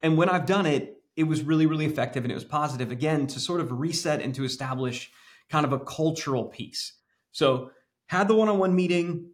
And 0.03 0.17
when 0.17 0.29
I've 0.29 0.47
done 0.47 0.67
it, 0.67 0.99
it 1.17 1.25
was 1.25 1.43
really, 1.43 1.67
really 1.67 1.85
effective 1.85 2.25
and 2.25 2.31
it 2.31 2.37
was 2.37 2.45
positive 2.45 2.93
again 2.93 3.27
to 3.29 3.41
sort 3.41 3.61
of 3.61 3.73
reset 3.73 4.23
and 4.23 4.35
to 4.37 4.45
establish 4.45 5.11
kind 5.51 5.67
of 5.67 5.73
a 5.73 5.81
cultural 5.81 6.45
piece. 6.45 6.95
So, 7.33 7.71
had 8.07 8.29
the 8.29 8.35
one 8.35 8.49
on 8.49 8.59
one 8.59 8.75
meeting, 8.75 9.31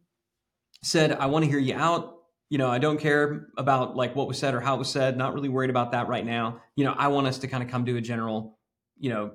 said, 0.83 1.13
I 1.13 1.27
want 1.27 1.45
to 1.45 1.51
hear 1.51 1.59
you 1.59 1.75
out 1.75 2.18
you 2.51 2.59
know, 2.59 2.71
I 2.71 2.79
don't 2.79 2.99
care 2.99 3.49
about 3.59 3.97
like 3.97 4.17
what 4.17 4.27
was 4.27 4.39
said 4.39 4.55
or 4.55 4.61
how 4.61 4.77
it 4.77 4.79
was 4.79 4.91
said. 4.91 5.17
Not 5.17 5.35
really 5.35 5.49
worried 5.49 5.71
about 5.71 5.93
that 5.93 6.09
right 6.09 6.25
now. 6.25 6.63
You 6.77 6.85
know, 6.85 6.95
I 6.97 7.09
want 7.09 7.27
us 7.27 7.39
to 7.39 7.49
kind 7.49 7.63
of 7.63 7.69
come 7.69 7.85
to 7.87 7.97
a 7.97 8.01
general, 8.01 8.59
you 8.99 9.11
know, 9.11 9.33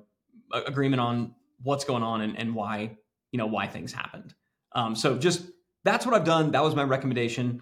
agreement 0.51 0.99
on 0.99 1.35
what's 1.61 1.85
going 1.85 2.03
on 2.03 2.21
and, 2.21 2.37
and 2.37 2.55
why, 2.55 2.97
you 3.31 3.37
know, 3.37 3.45
why 3.45 3.67
things 3.67 3.93
happened. 3.93 4.33
Um, 4.73 4.95
so 4.95 5.17
just 5.17 5.45
that's 5.83 6.05
what 6.05 6.15
I've 6.15 6.25
done. 6.25 6.51
That 6.51 6.63
was 6.63 6.75
my 6.75 6.83
recommendation. 6.83 7.61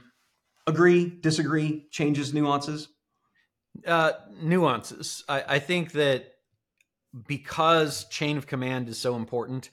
Agree, 0.67 1.09
disagree, 1.09 1.87
changes, 1.91 2.33
nuances. 2.33 2.87
Uh, 3.85 4.11
nuances. 4.41 5.23
I, 5.27 5.43
I 5.47 5.59
think 5.59 5.93
that 5.93 6.33
because 7.27 8.05
chain 8.05 8.37
of 8.37 8.47
command 8.47 8.87
is 8.87 8.97
so 8.97 9.15
important, 9.15 9.69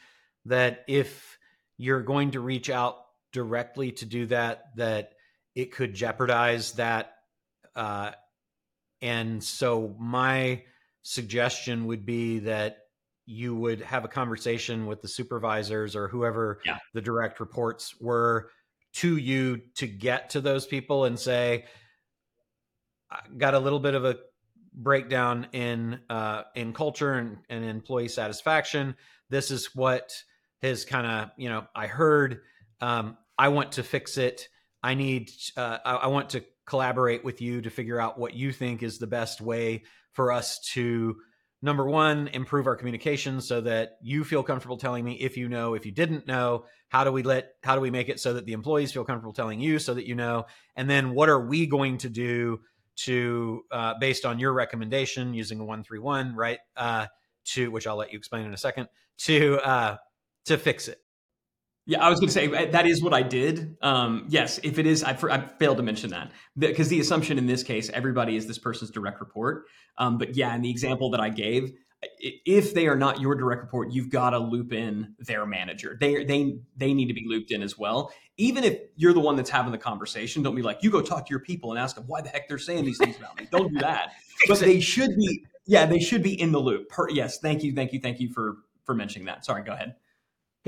that 0.47 0.85
if 0.89 1.39
you're 1.77 2.03
going 2.03 2.33
to 2.33 2.41
reach 2.41 2.71
out 2.71 2.97
directly 3.33 3.93
to 3.93 4.07
do 4.07 4.27
that, 4.27 4.77
that 4.77 5.13
it 5.55 5.73
could 5.73 5.95
jeopardize 5.95 6.73
that. 6.73 7.15
Uh, 7.75 8.13
and 9.01 9.43
so 9.43 9.95
my 9.99 10.63
suggestion 11.03 11.87
would 11.87 12.05
be 12.05 12.41
that 12.41 12.79
you 13.27 13.55
would 13.55 13.81
have 13.83 14.05
a 14.05 14.09
conversation 14.09 14.87
with 14.87 15.03
the 15.03 15.09
supervisors 15.09 15.95
or 15.95 16.09
whoever 16.09 16.61
yeah. 16.65 16.79
the 16.95 17.01
direct 17.01 17.41
reports 17.41 17.95
were 18.01 18.51
to 18.95 19.17
you 19.17 19.61
to 19.77 19.87
get 19.87 20.31
to 20.31 20.41
those 20.41 20.67
people 20.67 21.05
and 21.05 21.19
say, 21.19 21.67
I 23.11 23.21
got 23.37 23.55
a 23.55 23.59
little 23.59 23.81
bit 23.81 23.95
of 23.95 24.05
a 24.05 24.17
breakdown 24.75 25.49
in 25.53 26.01
uh, 26.09 26.45
in 26.55 26.73
culture 26.73 27.15
and, 27.15 27.39
and 27.49 27.65
employee 27.65 28.09
satisfaction. 28.09 28.97
This 29.29 29.51
is 29.51 29.75
what 29.75 30.13
has 30.63 30.85
kind 30.85 31.07
of 31.07 31.31
you 31.37 31.49
know 31.49 31.67
I 31.75 31.87
heard. 31.87 32.41
Um, 32.81 33.17
I 33.37 33.49
want 33.49 33.73
to 33.73 33.83
fix 33.83 34.19
it. 34.19 34.49
I 34.83 34.95
need, 34.95 35.31
uh, 35.57 35.79
I, 35.85 35.95
I 35.95 36.07
want 36.09 36.31
to 36.31 36.45
collaborate 36.67 37.25
with 37.25 37.41
you 37.41 37.63
to 37.63 37.71
figure 37.71 38.01
out 38.01 38.19
what 38.19 38.35
you 38.35 38.53
think 38.53 38.83
is 38.83 38.99
the 38.99 39.07
best 39.07 39.41
way 39.41 39.85
for 40.13 40.33
us 40.33 40.61
to 40.73 41.17
number 41.61 41.89
one 41.89 42.29
improve 42.29 42.67
our 42.67 42.77
communication 42.77 43.41
so 43.41 43.61
that 43.61 43.97
you 44.01 44.23
feel 44.23 44.43
comfortable 44.43 44.77
telling 44.77 45.05
me 45.05 45.15
if 45.15 45.37
you 45.37 45.49
know 45.49 45.75
if 45.75 45.87
you 45.87 45.93
didn't 45.93 46.27
know. 46.27 46.65
How 46.89 47.05
do 47.05 47.13
we 47.13 47.23
let 47.23 47.51
how 47.63 47.75
do 47.75 47.81
we 47.81 47.91
make 47.91 48.09
it 48.09 48.21
so 48.21 48.35
that 48.35 48.47
the 48.47 48.53
employees 48.53 48.93
feel 48.93 49.05
comfortable 49.05 49.33
telling 49.33 49.61
you 49.61 49.79
so 49.79 49.95
that 49.95 50.07
you 50.07 50.15
know? 50.15 50.47
And 50.77 50.89
then 50.89 51.15
what 51.15 51.29
are 51.29 51.47
we 51.47 51.67
going 51.67 51.99
to 51.99 52.09
do 52.09 52.61
to 52.99 53.63
uh, 53.71 53.95
based 54.01 54.25
on 54.25 54.39
your 54.39 54.53
recommendation 54.53 55.35
using 55.35 55.61
a 55.61 55.65
131 55.65 56.35
right 56.35 56.59
uh, 56.77 57.07
to 57.45 57.71
which 57.71 57.87
i'll 57.87 57.97
let 57.97 58.13
you 58.13 58.19
explain 58.19 58.45
in 58.45 58.53
a 58.53 58.59
second 58.59 58.89
to 59.19 59.59
uh, 59.61 59.97
to 60.47 60.59
fix 60.59 60.89
it 60.89 60.99
yeah, 61.89 62.05
I 62.05 62.11
was 62.11 62.21
going 62.21 62.29
to 62.29 62.35
say 62.35 62.67
that 62.67 62.87
is 62.87 63.03
what 63.03 63.15
I 63.15 63.23
did. 63.23 63.79
Um, 63.81 64.27
yes, 64.29 64.61
if 64.63 64.79
it 64.79 64.85
is, 64.85 65.03
I, 65.03 65.13
I, 65.31 65.41
failed 65.59 65.79
to 65.79 65.83
mention 65.83 66.11
that 66.11 66.33
because 66.59 66.89
the 66.89 67.01
assumption 67.01 67.39
in 67.39 67.47
this 67.47 67.63
case, 67.63 67.89
everybody 67.89 68.37
is 68.37 68.47
this 68.47 68.59
person's 68.59 68.91
direct 68.91 69.21
report. 69.21 69.65
Um, 69.97 70.19
but 70.19 70.37
yeah, 70.37 70.55
in 70.55 70.61
the 70.61 70.71
example 70.71 71.11
that 71.13 71.21
I 71.21 71.31
gave, 71.31 71.73
if 72.21 72.75
they 72.75 72.89
are 72.89 72.95
not 72.95 73.23
your 73.23 73.35
direct 73.35 73.63
report, 73.63 73.91
you've 73.91 74.11
got 74.11 74.31
to 74.31 74.39
loop 74.39 74.75
in 74.75 75.15
their 75.19 75.47
manager. 75.47 75.97
They 75.99 76.25
they 76.25 76.59
they 76.77 76.93
need 76.93 77.07
to 77.07 77.15
be 77.15 77.25
looped 77.27 77.53
in 77.53 77.63
as 77.63 77.79
well. 77.79 78.13
Even 78.37 78.65
if 78.65 78.79
you're 78.97 79.15
the 79.15 79.21
one 79.21 79.37
that's 79.37 79.49
having 79.49 79.73
the 79.73 79.79
conversation, 79.79 80.43
don't 80.43 80.55
be 80.55 80.61
like 80.61 80.83
you 80.83 80.91
go 80.91 81.01
talk 81.01 81.25
to 81.25 81.31
your 81.31 81.41
people 81.41 81.71
and 81.71 81.81
ask 81.81 81.97
them 81.97 82.05
why 82.07 82.21
the 82.21 82.29
heck 82.29 82.49
they're 82.49 82.59
saying 82.59 82.85
these 82.85 82.99
things 82.99 83.17
about 83.17 83.41
me. 83.41 83.49
Don't 83.51 83.73
do 83.73 83.79
that. 83.79 84.13
but 84.47 84.61
they 84.61 84.81
should 84.81 85.17
be. 85.17 85.43
Yeah, 85.67 85.87
they 85.87 86.01
should 86.01 86.23
be 86.23 86.39
in 86.39 86.53
the 86.53 86.59
loop. 86.59 86.91
Per, 86.91 87.09
yes, 87.09 87.39
thank 87.39 87.63
you, 87.63 87.75
thank 87.75 87.95
you, 87.95 88.01
thank 88.01 88.21
you 88.21 88.31
for 88.31 88.59
for 88.85 88.95
mentioning 88.95 89.25
that. 89.25 89.47
Sorry, 89.47 89.63
go 89.63 89.73
ahead. 89.73 89.95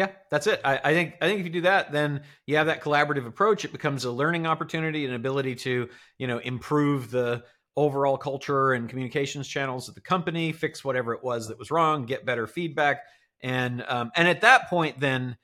Yeah, 0.00 0.12
that's 0.30 0.47
it. 0.47 0.62
I, 0.64 0.80
I, 0.83 0.95
think 0.95 1.16
I 1.21 1.26
think 1.26 1.40
if 1.40 1.47
you 1.47 1.52
do 1.52 1.61
that, 1.61 1.92
then 1.92 2.23
you 2.47 2.57
have 2.57 2.69
that 2.69 2.83
collaborative 2.83 3.26
approach. 3.26 3.66
It 3.66 3.73
becomes 3.73 4.07
a 4.07 4.11
learning 4.11 4.47
opportunity, 4.47 5.04
an 5.04 5.12
ability 5.12 5.57
to 5.57 5.90
you 6.16 6.26
know 6.26 6.38
improve 6.38 7.11
the 7.11 7.45
overall 7.76 8.16
culture 8.16 8.73
and 8.73 8.88
communications 8.88 9.47
channels 9.47 9.90
at 9.90 9.95
the 9.95 10.00
company, 10.00 10.52
fix 10.52 10.83
whatever 10.83 11.12
it 11.12 11.23
was 11.23 11.49
that 11.49 11.59
was 11.59 11.71
wrong, 11.71 12.07
get 12.07 12.25
better 12.25 12.47
feedback, 12.47 13.02
and 13.42 13.85
um, 13.88 14.11
and 14.16 14.26
at 14.26 14.40
that 14.40 14.71
point, 14.71 14.99
then 14.99 15.37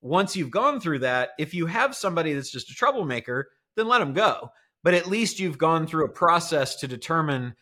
once 0.00 0.36
you've 0.36 0.52
gone 0.52 0.78
through 0.78 1.00
that, 1.00 1.30
if 1.36 1.52
you 1.52 1.66
have 1.66 1.96
somebody 1.96 2.34
that's 2.34 2.52
just 2.52 2.70
a 2.70 2.74
troublemaker, 2.74 3.48
then 3.74 3.88
let 3.88 3.98
them 3.98 4.12
go. 4.12 4.48
But 4.84 4.94
at 4.94 5.08
least 5.08 5.40
you've 5.40 5.58
gone 5.58 5.88
through 5.88 6.04
a 6.04 6.12
process 6.12 6.76
to 6.76 6.86
determine 6.86 7.56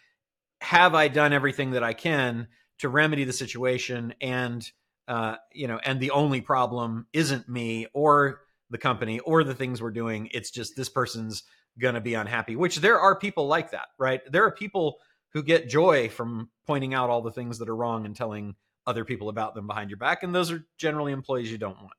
have 0.60 0.94
I 0.94 1.08
done 1.08 1.32
everything 1.32 1.70
that 1.70 1.82
I 1.82 1.94
can 1.94 2.48
to 2.80 2.90
remedy 2.90 3.24
the 3.24 3.32
situation 3.32 4.12
and 4.20 4.70
uh, 5.08 5.36
you 5.52 5.66
know, 5.66 5.78
and 5.84 6.00
the 6.00 6.10
only 6.10 6.40
problem 6.40 7.06
isn't 7.12 7.48
me 7.48 7.86
or 7.92 8.40
the 8.70 8.78
company 8.78 9.18
or 9.20 9.44
the 9.44 9.54
things 9.54 9.82
we're 9.82 9.90
doing. 9.90 10.28
It's 10.32 10.50
just 10.50 10.76
this 10.76 10.88
person's 10.88 11.42
going 11.78 11.94
to 11.94 12.00
be 12.00 12.14
unhappy, 12.14 12.56
which 12.56 12.76
there 12.76 12.98
are 12.98 13.18
people 13.18 13.46
like 13.46 13.70
that, 13.72 13.88
right? 13.98 14.20
There 14.30 14.44
are 14.44 14.52
people 14.52 14.98
who 15.32 15.42
get 15.42 15.68
joy 15.68 16.08
from 16.08 16.50
pointing 16.66 16.94
out 16.94 17.10
all 17.10 17.22
the 17.22 17.32
things 17.32 17.58
that 17.58 17.68
are 17.68 17.76
wrong 17.76 18.04
and 18.06 18.14
telling 18.14 18.54
other 18.86 19.04
people 19.04 19.28
about 19.28 19.54
them 19.54 19.66
behind 19.66 19.90
your 19.90 19.96
back. 19.96 20.22
And 20.22 20.34
those 20.34 20.50
are 20.50 20.64
generally 20.78 21.12
employees 21.12 21.50
you 21.50 21.58
don't 21.58 21.76
want. 21.76 21.94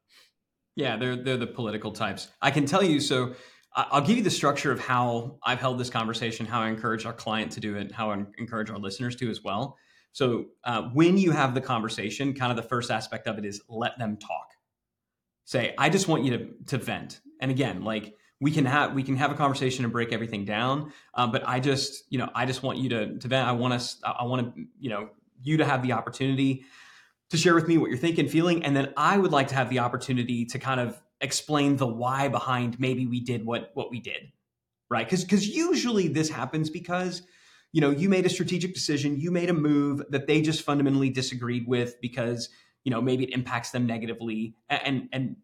Yeah, 0.75 0.97
they're, 0.97 1.15
they're 1.15 1.37
the 1.37 1.47
political 1.47 1.91
types. 1.91 2.29
I 2.41 2.51
can 2.51 2.65
tell 2.65 2.83
you, 2.83 2.99
so 2.99 3.33
I'll 3.75 4.01
give 4.01 4.17
you 4.17 4.23
the 4.23 4.29
structure 4.29 4.71
of 4.71 4.79
how 4.79 5.37
I've 5.43 5.59
held 5.59 5.79
this 5.79 5.89
conversation, 5.89 6.45
how 6.45 6.61
I 6.61 6.69
encourage 6.69 7.05
our 7.05 7.13
client 7.13 7.51
to 7.53 7.59
do 7.59 7.75
it, 7.75 7.91
how 7.91 8.11
I 8.11 8.23
encourage 8.37 8.69
our 8.69 8.77
listeners 8.77 9.15
to 9.17 9.29
as 9.29 9.43
well. 9.43 9.77
So 10.13 10.45
uh, 10.63 10.83
when 10.93 11.17
you 11.17 11.31
have 11.31 11.53
the 11.53 11.61
conversation, 11.61 12.33
kind 12.33 12.51
of 12.51 12.55
the 12.55 12.67
first 12.69 12.91
aspect 12.91 13.27
of 13.27 13.37
it 13.37 13.45
is 13.45 13.61
let 13.67 13.97
them 13.97 14.15
talk. 14.17 14.51
Say, 15.45 15.73
I 15.77 15.89
just 15.89 16.07
want 16.07 16.23
you 16.23 16.37
to 16.37 16.47
to 16.67 16.77
vent. 16.77 17.19
And 17.41 17.51
again, 17.51 17.83
like 17.83 18.15
we 18.39 18.51
can 18.51 18.63
have 18.65 18.93
we 18.93 19.03
can 19.03 19.17
have 19.17 19.31
a 19.31 19.35
conversation 19.35 19.83
and 19.83 19.91
break 19.91 20.13
everything 20.13 20.45
down. 20.45 20.93
Uh, 21.13 21.27
but 21.27 21.47
I 21.47 21.59
just 21.59 22.05
you 22.09 22.19
know 22.19 22.29
I 22.33 22.45
just 22.45 22.63
want 22.63 22.77
you 22.77 22.89
to 22.89 23.17
to 23.17 23.27
vent. 23.27 23.47
I 23.47 23.51
want 23.51 23.73
us 23.73 23.99
I 24.03 24.23
want 24.23 24.55
to 24.55 24.65
you 24.79 24.89
know 24.89 25.09
you 25.41 25.57
to 25.57 25.65
have 25.65 25.81
the 25.81 25.91
opportunity 25.91 26.63
to 27.31 27.37
share 27.37 27.55
with 27.55 27.67
me 27.67 27.77
what 27.77 27.89
you're 27.89 27.97
thinking, 27.97 28.27
feeling, 28.27 28.63
and 28.63 28.75
then 28.75 28.93
I 28.95 29.17
would 29.17 29.31
like 29.31 29.47
to 29.47 29.55
have 29.55 29.69
the 29.69 29.79
opportunity 29.79 30.45
to 30.45 30.59
kind 30.59 30.79
of 30.79 31.01
explain 31.19 31.77
the 31.77 31.87
why 31.87 32.27
behind 32.27 32.79
maybe 32.79 33.07
we 33.07 33.19
did 33.19 33.45
what 33.45 33.71
what 33.73 33.89
we 33.89 33.99
did, 33.99 34.31
right? 34.89 35.05
Because 35.05 35.23
because 35.23 35.47
usually 35.47 36.07
this 36.07 36.29
happens 36.29 36.69
because 36.69 37.23
you 37.73 37.81
know, 37.81 37.89
you 37.89 38.07
made 38.07 38.25
a 38.25 38.29
strategic 38.29 38.73
decision, 38.73 39.19
you 39.19 39.31
made 39.31 39.49
a 39.49 39.53
move 39.53 40.03
that 40.11 40.27
they 40.27 40.41
just 40.41 40.61
fundamentally 40.61 41.09
disagreed 41.09 41.67
with 41.67 41.99
because, 42.01 42.49
you 42.83 42.91
know, 42.91 43.01
maybe 43.01 43.25
it 43.25 43.31
impacts 43.31 43.71
them 43.71 43.85
negatively. 43.85 44.55
And 44.69 45.09
and 45.11 45.35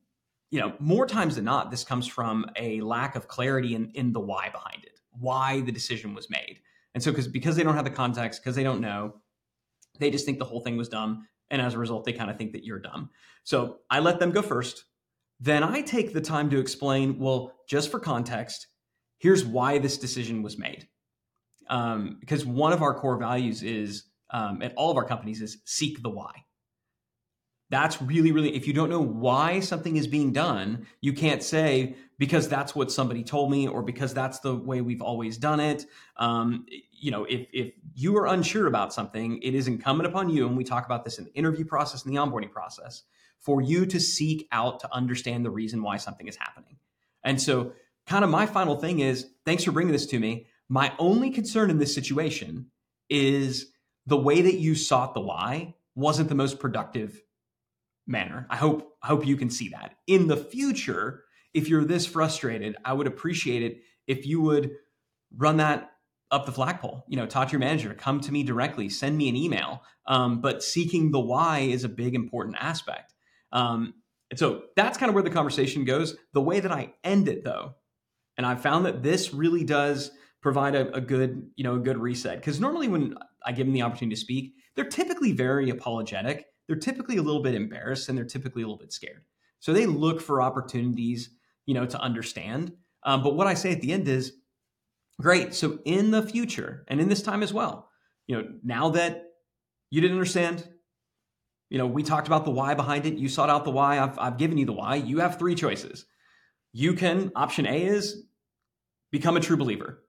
you 0.52 0.60
know, 0.60 0.74
more 0.80 1.06
times 1.06 1.36
than 1.36 1.46
not, 1.46 1.70
this 1.70 1.84
comes 1.84 2.08
from 2.08 2.46
a 2.56 2.82
lack 2.82 3.16
of 3.16 3.28
clarity 3.28 3.76
in, 3.76 3.92
in 3.94 4.14
the 4.14 4.20
why 4.20 4.50
behind 4.50 4.84
it, 4.84 5.00
why 5.12 5.62
the 5.62 5.72
decision 5.72 6.16
was 6.16 6.30
made. 6.30 6.60
And 6.94 7.04
so 7.04 7.12
because 7.12 7.28
because 7.28 7.56
they 7.56 7.64
don't 7.64 7.76
have 7.76 7.84
the 7.84 7.92
context, 7.92 8.42
because 8.42 8.56
they 8.56 8.64
don't 8.64 8.82
know, 8.82 9.16
they 10.00 10.12
just 10.12 10.26
think 10.26 10.40
the 10.40 10.46
whole 10.46 10.62
thing 10.62 10.78
was 10.78 10.90
dumb. 10.90 11.28
And 11.52 11.62
as 11.62 11.74
a 11.74 11.80
result, 11.80 12.06
they 12.06 12.14
kind 12.14 12.30
of 12.30 12.38
think 12.38 12.54
that 12.54 12.64
you're 12.64 12.80
dumb. 12.80 13.10
So 13.44 13.80
I 13.90 14.00
let 14.00 14.20
them 14.20 14.32
go 14.32 14.44
first. 14.44 14.86
Then 15.40 15.64
I 15.64 15.82
take 15.82 16.14
the 16.14 16.22
time 16.22 16.50
to 16.52 16.60
explain, 16.60 17.18
well, 17.18 17.54
just 17.68 17.90
for 17.90 18.00
context, 18.00 18.68
here's 19.18 19.46
why 19.46 19.80
this 19.80 19.98
decision 19.98 20.44
was 20.44 20.60
made 20.60 20.88
um, 21.70 22.18
because 22.20 22.46
one 22.46 22.74
of 22.74 22.82
our 22.82 22.94
core 22.94 23.18
values 23.18 23.64
is 23.64 24.04
um, 24.32 24.62
at 24.62 24.74
all 24.76 24.92
of 24.92 24.98
our 24.98 25.06
companies 25.06 25.42
is 25.42 25.60
seek 25.66 26.02
the 26.02 26.10
why. 26.10 26.32
That's 27.72 28.02
really, 28.02 28.32
really, 28.32 28.56
if 28.56 28.66
you 28.66 28.74
don't 28.74 28.90
know 28.90 29.02
why 29.02 29.60
something 29.60 29.96
is 29.96 30.08
being 30.08 30.34
done, 30.34 30.88
you 31.02 31.14
can't 31.14 31.44
say 31.44 31.96
because 32.18 32.50
that's 32.50 32.74
what 32.76 32.92
somebody 32.92 33.24
told 33.24 33.52
me 33.52 33.68
or 33.68 33.84
because 33.84 34.12
that's 34.12 34.40
the 34.40 34.56
way 34.56 34.82
we've 34.82 35.04
always 35.04 35.38
done 35.38 35.60
it. 35.60 35.86
Um, 36.18 36.66
you 36.92 37.12
know, 37.12 37.26
if, 37.26 37.48
if 37.54 37.74
you 37.94 38.18
are 38.18 38.26
unsure 38.26 38.66
about 38.66 38.92
something, 38.92 39.40
it 39.44 39.54
is 39.54 39.68
incumbent 39.68 40.08
upon 40.08 40.30
you, 40.30 40.48
and 40.48 40.58
we 40.58 40.64
talk 40.64 40.86
about 40.86 41.06
this 41.06 41.20
in 41.20 41.26
the 41.26 41.34
interview 41.34 41.64
process 41.64 42.04
and 42.04 42.14
the 42.14 42.20
onboarding 42.20 42.52
process, 42.52 43.04
for 43.38 43.62
you 43.62 43.86
to 43.86 44.00
seek 44.00 44.48
out 44.52 44.80
to 44.80 44.94
understand 44.94 45.46
the 45.46 45.52
reason 45.52 45.84
why 45.84 45.98
something 45.98 46.28
is 46.28 46.36
happening. 46.36 46.78
And 47.24 47.40
so, 47.40 47.74
kind 48.08 48.24
of 48.24 48.32
my 48.32 48.48
final 48.48 48.76
thing 48.78 49.00
is 49.00 49.28
thanks 49.46 49.64
for 49.64 49.72
bringing 49.72 49.94
this 49.94 50.08
to 50.08 50.20
me. 50.20 50.48
My 50.70 50.94
only 51.00 51.32
concern 51.32 51.70
in 51.70 51.80
this 51.80 51.94
situation 51.94 52.68
is 53.10 53.72
the 54.06 54.18
way 54.18 54.42
that 54.42 54.60
you 54.60 54.76
sought 54.76 55.14
the 55.14 55.20
why 55.20 55.76
wasn't 55.96 56.30
the 56.30 56.36
most 56.36 56.60
productive 56.60 57.22
manner. 58.08 58.48
I 58.50 58.56
hope 58.56 58.96
I 59.02 59.08
hope 59.08 59.26
you 59.26 59.36
can 59.36 59.50
see 59.50 59.70
that. 59.70 59.96
In 60.08 60.28
the 60.28 60.38
future, 60.38 61.24
if 61.54 61.68
you're 61.68 61.86
this 61.86 62.06
frustrated, 62.06 62.76
I 62.86 62.94
would 62.94 63.08
appreciate 63.08 63.64
it 63.64 63.82
if 64.08 64.26
you 64.26 64.42
would 64.42 64.72
run 65.36 65.58
that 65.58 65.92
up 66.32 66.46
the 66.46 66.52
flagpole. 66.52 67.06
You 67.08 67.18
know, 67.18 67.26
talk 67.26 67.48
to 67.48 67.52
your 67.52 67.60
manager, 67.60 67.94
come 67.94 68.20
to 68.22 68.32
me 68.32 68.44
directly, 68.44 68.90
send 68.90 69.18
me 69.18 69.30
an 69.30 69.36
email. 69.36 69.84
Um, 70.06 70.42
but 70.42 70.64
seeking 70.64 71.12
the 71.12 71.20
why 71.20 71.60
is 71.60 71.84
a 71.84 71.90
big 71.90 72.16
important 72.16 72.58
aspect. 72.60 73.14
Um, 73.52 73.96
and 74.30 74.38
so 74.38 74.64
that's 74.76 74.98
kind 74.98 75.10
of 75.10 75.16
where 75.16 75.24
the 75.24 75.30
conversation 75.30 75.86
goes. 75.86 76.16
The 76.34 76.42
way 76.42 76.60
that 76.60 76.72
I 76.72 76.94
end 77.04 77.28
it, 77.28 77.44
though, 77.44 77.76
and 78.38 78.46
I've 78.46 78.62
found 78.62 78.86
that 78.86 79.02
this 79.02 79.34
really 79.34 79.64
does 79.64 80.12
provide 80.42 80.76
a, 80.76 80.94
a 80.94 81.02
good, 81.02 81.50
you 81.56 81.64
know, 81.64 81.76
a 81.76 81.80
good 81.80 81.98
reset. 81.98 82.38
Because 82.40 82.60
normally 82.60 82.88
when 82.88 83.16
I 83.46 83.52
give 83.52 83.68
them 83.68 83.74
the 83.74 83.82
opportunity 83.82 84.16
to 84.16 84.22
speak, 84.22 84.54
they're 84.76 84.86
typically 84.86 85.32
very 85.32 85.70
apologetic. 85.70 86.46
They're 86.68 86.78
typically 86.78 87.18
a 87.18 87.22
little 87.22 87.42
bit 87.42 87.56
embarrassed 87.56 88.10
and 88.10 88.18
they're 88.18 88.26
typically 88.26 88.62
a 88.62 88.66
little 88.66 88.78
bit 88.78 88.94
scared. 88.94 89.24
So 89.60 89.74
they 89.74 89.86
look 89.86 90.22
for 90.22 90.42
opportunities, 90.42 91.32
you 91.66 91.74
know, 91.74 91.86
to 91.86 92.00
understand. 92.00 92.74
Um, 93.04 93.24
but 93.24 93.36
what 93.36 93.48
I 93.48 93.54
say 93.54 93.72
at 93.72 93.82
the 93.82 93.92
end 93.92 94.08
is, 94.08 94.34
great. 95.20 95.54
So 95.54 95.80
in 95.84 96.12
the 96.12 96.22
future 96.22 96.86
and 96.88 97.02
in 97.02 97.10
this 97.10 97.22
time 97.22 97.44
as 97.44 97.54
well, 97.54 97.90
you 98.28 98.38
know, 98.38 98.48
now 98.64 98.90
that 98.92 99.26
you 99.90 100.00
didn't 100.02 100.16
understand, 100.16 100.68
you 101.70 101.78
know, 101.78 101.88
we 101.88 102.04
talked 102.04 102.28
about 102.28 102.46
the 102.46 102.52
why 102.52 102.74
behind 102.74 103.06
it. 103.06 103.16
You 103.16 103.28
sought 103.28 103.50
out 103.50 103.66
the 103.66 103.72
why. 103.72 104.00
I've, 104.00 104.18
I've 104.18 104.38
given 104.38 104.58
you 104.58 104.66
the 104.66 104.74
why. 104.74 104.96
You 104.96 105.20
have 105.20 105.38
three 105.38 105.56
choices. 105.56 106.06
You 106.72 106.94
can, 106.94 107.32
option 107.36 107.66
A 107.66 107.84
is 107.84 108.24
become 109.12 109.36
a 109.36 109.40
true 109.40 109.58
believer 109.58 110.04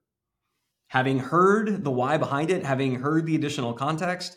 having 0.91 1.19
heard 1.19 1.85
the 1.85 1.89
why 1.89 2.17
behind 2.17 2.51
it, 2.51 2.65
having 2.65 2.95
heard 2.95 3.25
the 3.25 3.33
additional 3.33 3.71
context, 3.73 4.35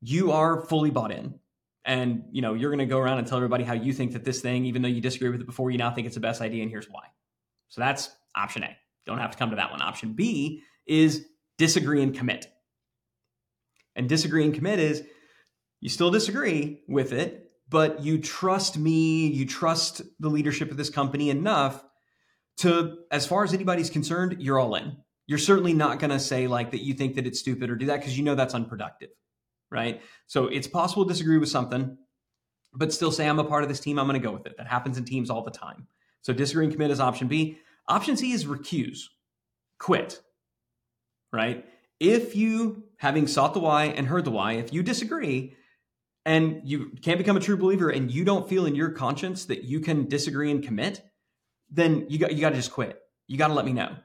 you 0.00 0.32
are 0.32 0.60
fully 0.60 0.90
bought 0.90 1.12
in. 1.12 1.38
And 1.84 2.24
you 2.32 2.42
know, 2.42 2.54
you're 2.54 2.70
going 2.70 2.80
to 2.80 2.86
go 2.86 2.98
around 2.98 3.18
and 3.18 3.26
tell 3.28 3.38
everybody 3.38 3.62
how 3.62 3.74
you 3.74 3.92
think 3.92 4.14
that 4.14 4.24
this 4.24 4.40
thing, 4.40 4.64
even 4.64 4.82
though 4.82 4.88
you 4.88 5.00
disagree 5.00 5.28
with 5.28 5.40
it 5.40 5.46
before, 5.46 5.70
you 5.70 5.78
now 5.78 5.92
think 5.92 6.08
it's 6.08 6.16
the 6.16 6.20
best 6.20 6.40
idea, 6.40 6.62
and 6.62 6.70
here's 6.70 6.88
why. 6.90 7.04
So 7.68 7.80
that's 7.80 8.10
option 8.34 8.64
A. 8.64 8.76
Don't 9.06 9.18
have 9.18 9.30
to 9.30 9.38
come 9.38 9.50
to 9.50 9.56
that 9.56 9.70
one. 9.70 9.82
Option 9.82 10.14
B 10.14 10.62
is 10.84 11.26
disagree 11.58 12.02
and 12.02 12.12
commit. 12.12 12.50
And 13.94 14.08
disagree 14.08 14.44
and 14.44 14.52
commit 14.52 14.80
is 14.80 15.04
you 15.80 15.88
still 15.88 16.10
disagree 16.10 16.80
with 16.88 17.12
it, 17.12 17.52
but 17.68 18.02
you 18.02 18.18
trust 18.18 18.76
me, 18.76 19.28
you 19.28 19.46
trust 19.46 20.02
the 20.18 20.28
leadership 20.28 20.72
of 20.72 20.76
this 20.76 20.90
company 20.90 21.30
enough 21.30 21.84
to, 22.56 22.96
as 23.12 23.28
far 23.28 23.44
as 23.44 23.54
anybody's 23.54 23.90
concerned, 23.90 24.38
you're 24.40 24.58
all 24.58 24.74
in 24.74 24.96
you're 25.26 25.38
certainly 25.38 25.72
not 25.72 25.98
going 25.98 26.10
to 26.10 26.20
say 26.20 26.46
like 26.46 26.70
that 26.72 26.82
you 26.82 26.94
think 26.94 27.14
that 27.14 27.26
it's 27.26 27.40
stupid 27.40 27.70
or 27.70 27.76
do 27.76 27.86
that 27.86 28.00
because 28.00 28.16
you 28.16 28.24
know 28.24 28.34
that's 28.34 28.54
unproductive 28.54 29.10
right? 29.70 30.00
So 30.26 30.46
it's 30.46 30.68
possible 30.68 31.04
to 31.04 31.12
disagree 31.12 31.38
with 31.38 31.48
something 31.48 31.98
but 32.76 32.92
still 32.92 33.12
say 33.12 33.28
i'm 33.28 33.38
a 33.38 33.44
part 33.44 33.62
of 33.62 33.68
this 33.68 33.78
team 33.78 34.00
i'm 34.00 34.06
going 34.06 34.20
to 34.20 34.26
go 34.26 34.32
with 34.32 34.46
it. 34.46 34.56
That 34.56 34.66
happens 34.66 34.98
in 34.98 35.04
teams 35.04 35.30
all 35.30 35.42
the 35.42 35.50
time. 35.50 35.86
So 36.22 36.32
disagree 36.32 36.64
and 36.64 36.72
commit 36.72 36.90
is 36.90 37.00
option 37.00 37.28
b. 37.28 37.58
Option 37.88 38.16
c 38.16 38.32
is 38.32 38.44
recuse 38.44 39.02
quit 39.78 40.20
right? 41.32 41.66
If 41.98 42.36
you 42.36 42.84
having 42.98 43.26
sought 43.26 43.54
the 43.54 43.60
why 43.60 43.86
and 43.86 44.06
heard 44.06 44.24
the 44.24 44.30
why 44.30 44.54
if 44.54 44.72
you 44.72 44.82
disagree 44.82 45.56
and 46.24 46.60
you 46.64 46.92
can't 47.02 47.18
become 47.18 47.36
a 47.36 47.40
true 47.40 47.56
believer 47.56 47.90
and 47.90 48.10
you 48.10 48.24
don't 48.24 48.48
feel 48.48 48.66
in 48.66 48.74
your 48.74 48.90
conscience 48.90 49.46
that 49.46 49.64
you 49.64 49.80
can 49.80 50.08
disagree 50.08 50.50
and 50.50 50.62
commit 50.62 51.02
then 51.70 52.06
you 52.08 52.18
got 52.18 52.32
you 52.32 52.40
got 52.40 52.50
to 52.50 52.56
just 52.56 52.72
quit. 52.72 53.00
You 53.26 53.38
got 53.38 53.48
to 53.48 53.54
let 53.54 53.64
me 53.64 53.72
know 53.72 53.96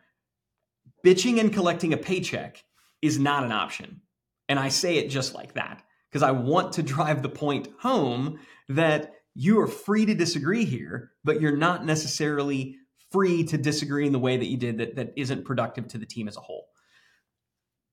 bitching 1.06 1.40
and 1.40 1.54
collecting 1.54 1.94
a 1.94 1.98
paycheck 1.98 2.64
is 3.02 3.20
not 3.20 3.44
an 3.44 3.52
option. 3.52 4.02
And 4.48 4.60
I 4.60 4.70
say 4.70 4.98
it 4.98 5.10
just 5.10 5.34
like 5.34 5.54
that 5.54 5.84
because 6.10 6.24
I 6.24 6.32
want 6.32 6.74
to 6.74 6.84
drive 6.84 7.22
the 7.22 7.30
point 7.30 7.70
home 7.80 8.40
that 8.68 9.14
you 9.36 9.60
are 9.62 9.68
free 9.68 10.06
to 10.06 10.16
disagree 10.16 10.66
here, 10.66 11.12
but 11.24 11.40
you're 11.40 11.56
not 11.56 11.86
necessarily 11.86 12.76
free 13.12 13.44
to 13.44 13.58
disagree 13.58 14.06
in 14.06 14.12
the 14.12 14.20
way 14.20 14.38
that 14.38 14.48
you 14.48 14.58
did 14.58 14.78
that, 14.80 14.96
that 14.96 15.14
isn't 15.16 15.46
productive 15.46 15.88
to 15.90 15.98
the 15.98 16.06
team 16.06 16.28
as 16.28 16.38
a 16.38 16.42
whole. 16.42 16.68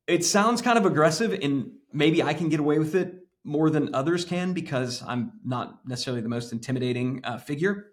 It 0.06 0.24
sounds 0.24 0.62
kind 0.62 0.78
of 0.78 0.86
aggressive, 0.86 1.38
and 1.42 1.72
maybe 1.92 2.22
I 2.22 2.34
can 2.34 2.48
get 2.48 2.60
away 2.60 2.78
with 2.78 2.94
it 2.94 3.14
more 3.44 3.70
than 3.70 3.94
others 3.94 4.24
can 4.24 4.52
because 4.52 5.02
I'm 5.06 5.32
not 5.44 5.86
necessarily 5.86 6.20
the 6.20 6.28
most 6.28 6.52
intimidating 6.52 7.20
uh, 7.24 7.38
figure. 7.38 7.92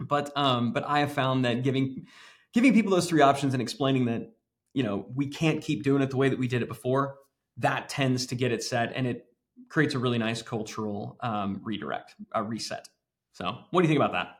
But 0.00 0.30
um, 0.36 0.72
but 0.72 0.84
I 0.86 1.00
have 1.00 1.12
found 1.12 1.44
that 1.44 1.64
giving 1.64 2.06
giving 2.54 2.72
people 2.72 2.90
those 2.90 3.08
three 3.08 3.20
options 3.20 3.54
and 3.54 3.62
explaining 3.62 4.06
that 4.06 4.32
you 4.74 4.82
know 4.82 5.06
we 5.14 5.26
can't 5.26 5.62
keep 5.62 5.82
doing 5.82 6.02
it 6.02 6.10
the 6.10 6.16
way 6.16 6.28
that 6.28 6.38
we 6.38 6.48
did 6.48 6.62
it 6.62 6.68
before 6.68 7.16
that 7.56 7.88
tends 7.88 8.26
to 8.26 8.34
get 8.34 8.52
it 8.52 8.62
set 8.62 8.92
and 8.94 9.06
it 9.06 9.26
creates 9.68 9.94
a 9.94 9.98
really 9.98 10.18
nice 10.18 10.42
cultural 10.42 11.16
um, 11.20 11.60
redirect 11.64 12.14
a 12.32 12.42
reset 12.42 12.88
so 13.32 13.58
what 13.70 13.82
do 13.82 13.88
you 13.88 13.88
think 13.88 14.02
about 14.02 14.12
that 14.12 14.36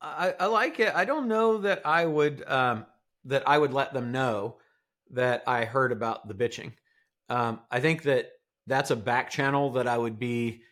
I, 0.00 0.34
I 0.40 0.46
like 0.46 0.80
it 0.80 0.94
i 0.94 1.04
don't 1.04 1.28
know 1.28 1.58
that 1.58 1.82
i 1.84 2.04
would 2.04 2.42
um, 2.48 2.86
that 3.24 3.48
i 3.48 3.56
would 3.56 3.72
let 3.72 3.92
them 3.92 4.12
know 4.12 4.56
that 5.10 5.42
I 5.46 5.64
heard 5.64 5.92
about 5.92 6.28
the 6.28 6.34
bitching. 6.34 6.72
Um, 7.28 7.60
I 7.70 7.80
think 7.80 8.02
that 8.02 8.30
that's 8.66 8.90
a 8.90 8.96
back 8.96 9.30
channel 9.30 9.72
that 9.72 9.86
I 9.86 9.96
would 9.96 10.18
be 10.18 10.62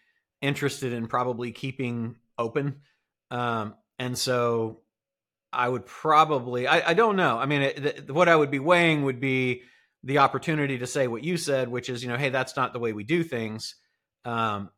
interested 0.43 0.93
in 0.93 1.07
probably 1.07 1.53
keeping 1.53 2.17
open. 2.39 2.81
Um, 3.31 3.75
and 3.99 4.17
so 4.17 4.81
I 5.57 5.69
would 5.69 5.87
probably, 5.87 6.67
I, 6.67 6.91
I 6.91 6.95
don't 6.95 7.17
know. 7.17 7.39
I 7.39 7.47
mean, 7.47 7.63
it, 7.63 8.11
what 8.11 8.29
I 8.29 8.37
would 8.37 8.51
be 8.51 8.59
weighing 8.59 9.05
would 9.05 9.21
be 9.21 9.63
the 10.05 10.19
opportunity 10.19 10.79
to 10.79 10.87
say 10.87 11.09
what 11.09 11.25
you 11.25 11.39
said, 11.39 11.69
which 11.69 11.89
is, 11.89 12.03
you 12.03 12.11
know, 12.11 12.19
hey, 12.19 12.29
that's 12.29 12.57
not 12.57 12.75
the 12.75 12.79
way 12.79 12.93
we 12.93 13.05
do 13.05 13.25
things. 13.25 13.75
Um, 14.27 14.69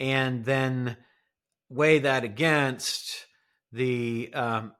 and 0.00 0.44
then 0.44 0.96
weigh 1.70 2.00
that 2.00 2.24
against 2.24 3.26
the 3.70 4.30
um, 4.34 4.72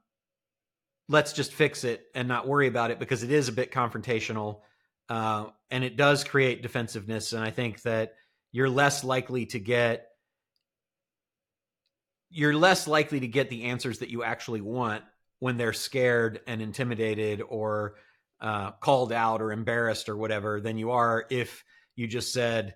let's 1.09 1.33
just 1.33 1.53
fix 1.53 1.85
it 1.85 2.05
and 2.15 2.27
not 2.27 2.49
worry 2.49 2.67
about 2.67 2.91
it 2.91 2.99
because 2.99 3.23
it 3.23 3.31
is 3.31 3.49
a 3.49 3.53
bit 3.53 3.71
confrontational 3.71 4.63
uh, 5.09 5.47
and 5.71 5.85
it 5.85 5.97
does 5.97 6.25
create 6.25 6.61
defensiveness. 6.61 7.33
And 7.33 7.45
I 7.45 7.51
think 7.51 7.83
that 7.83 8.15
you're 8.51 8.69
less 8.69 9.05
likely 9.05 9.47
to 9.47 9.61
get 9.61 10.09
you're 12.33 12.57
less 12.57 12.89
likely 12.89 13.21
to 13.21 13.29
get 13.29 13.51
the 13.51 13.65
answers 13.65 13.99
that 13.99 14.09
you 14.09 14.25
actually 14.25 14.63
want 14.63 15.05
when 15.39 15.57
they're 15.57 15.73
scared 15.73 16.41
and 16.47 16.63
intimidated 16.63 17.43
or 17.47 17.97
uh, 18.41 18.73
called 18.73 19.13
out 19.13 19.43
or 19.43 19.53
embarrassed 19.53 20.09
or 20.09 20.17
whatever 20.17 20.61
than 20.61 20.79
you 20.79 20.91
are 20.91 21.27
if 21.31 21.63
you 21.95 22.07
just 22.07 22.33
said, 22.33 22.75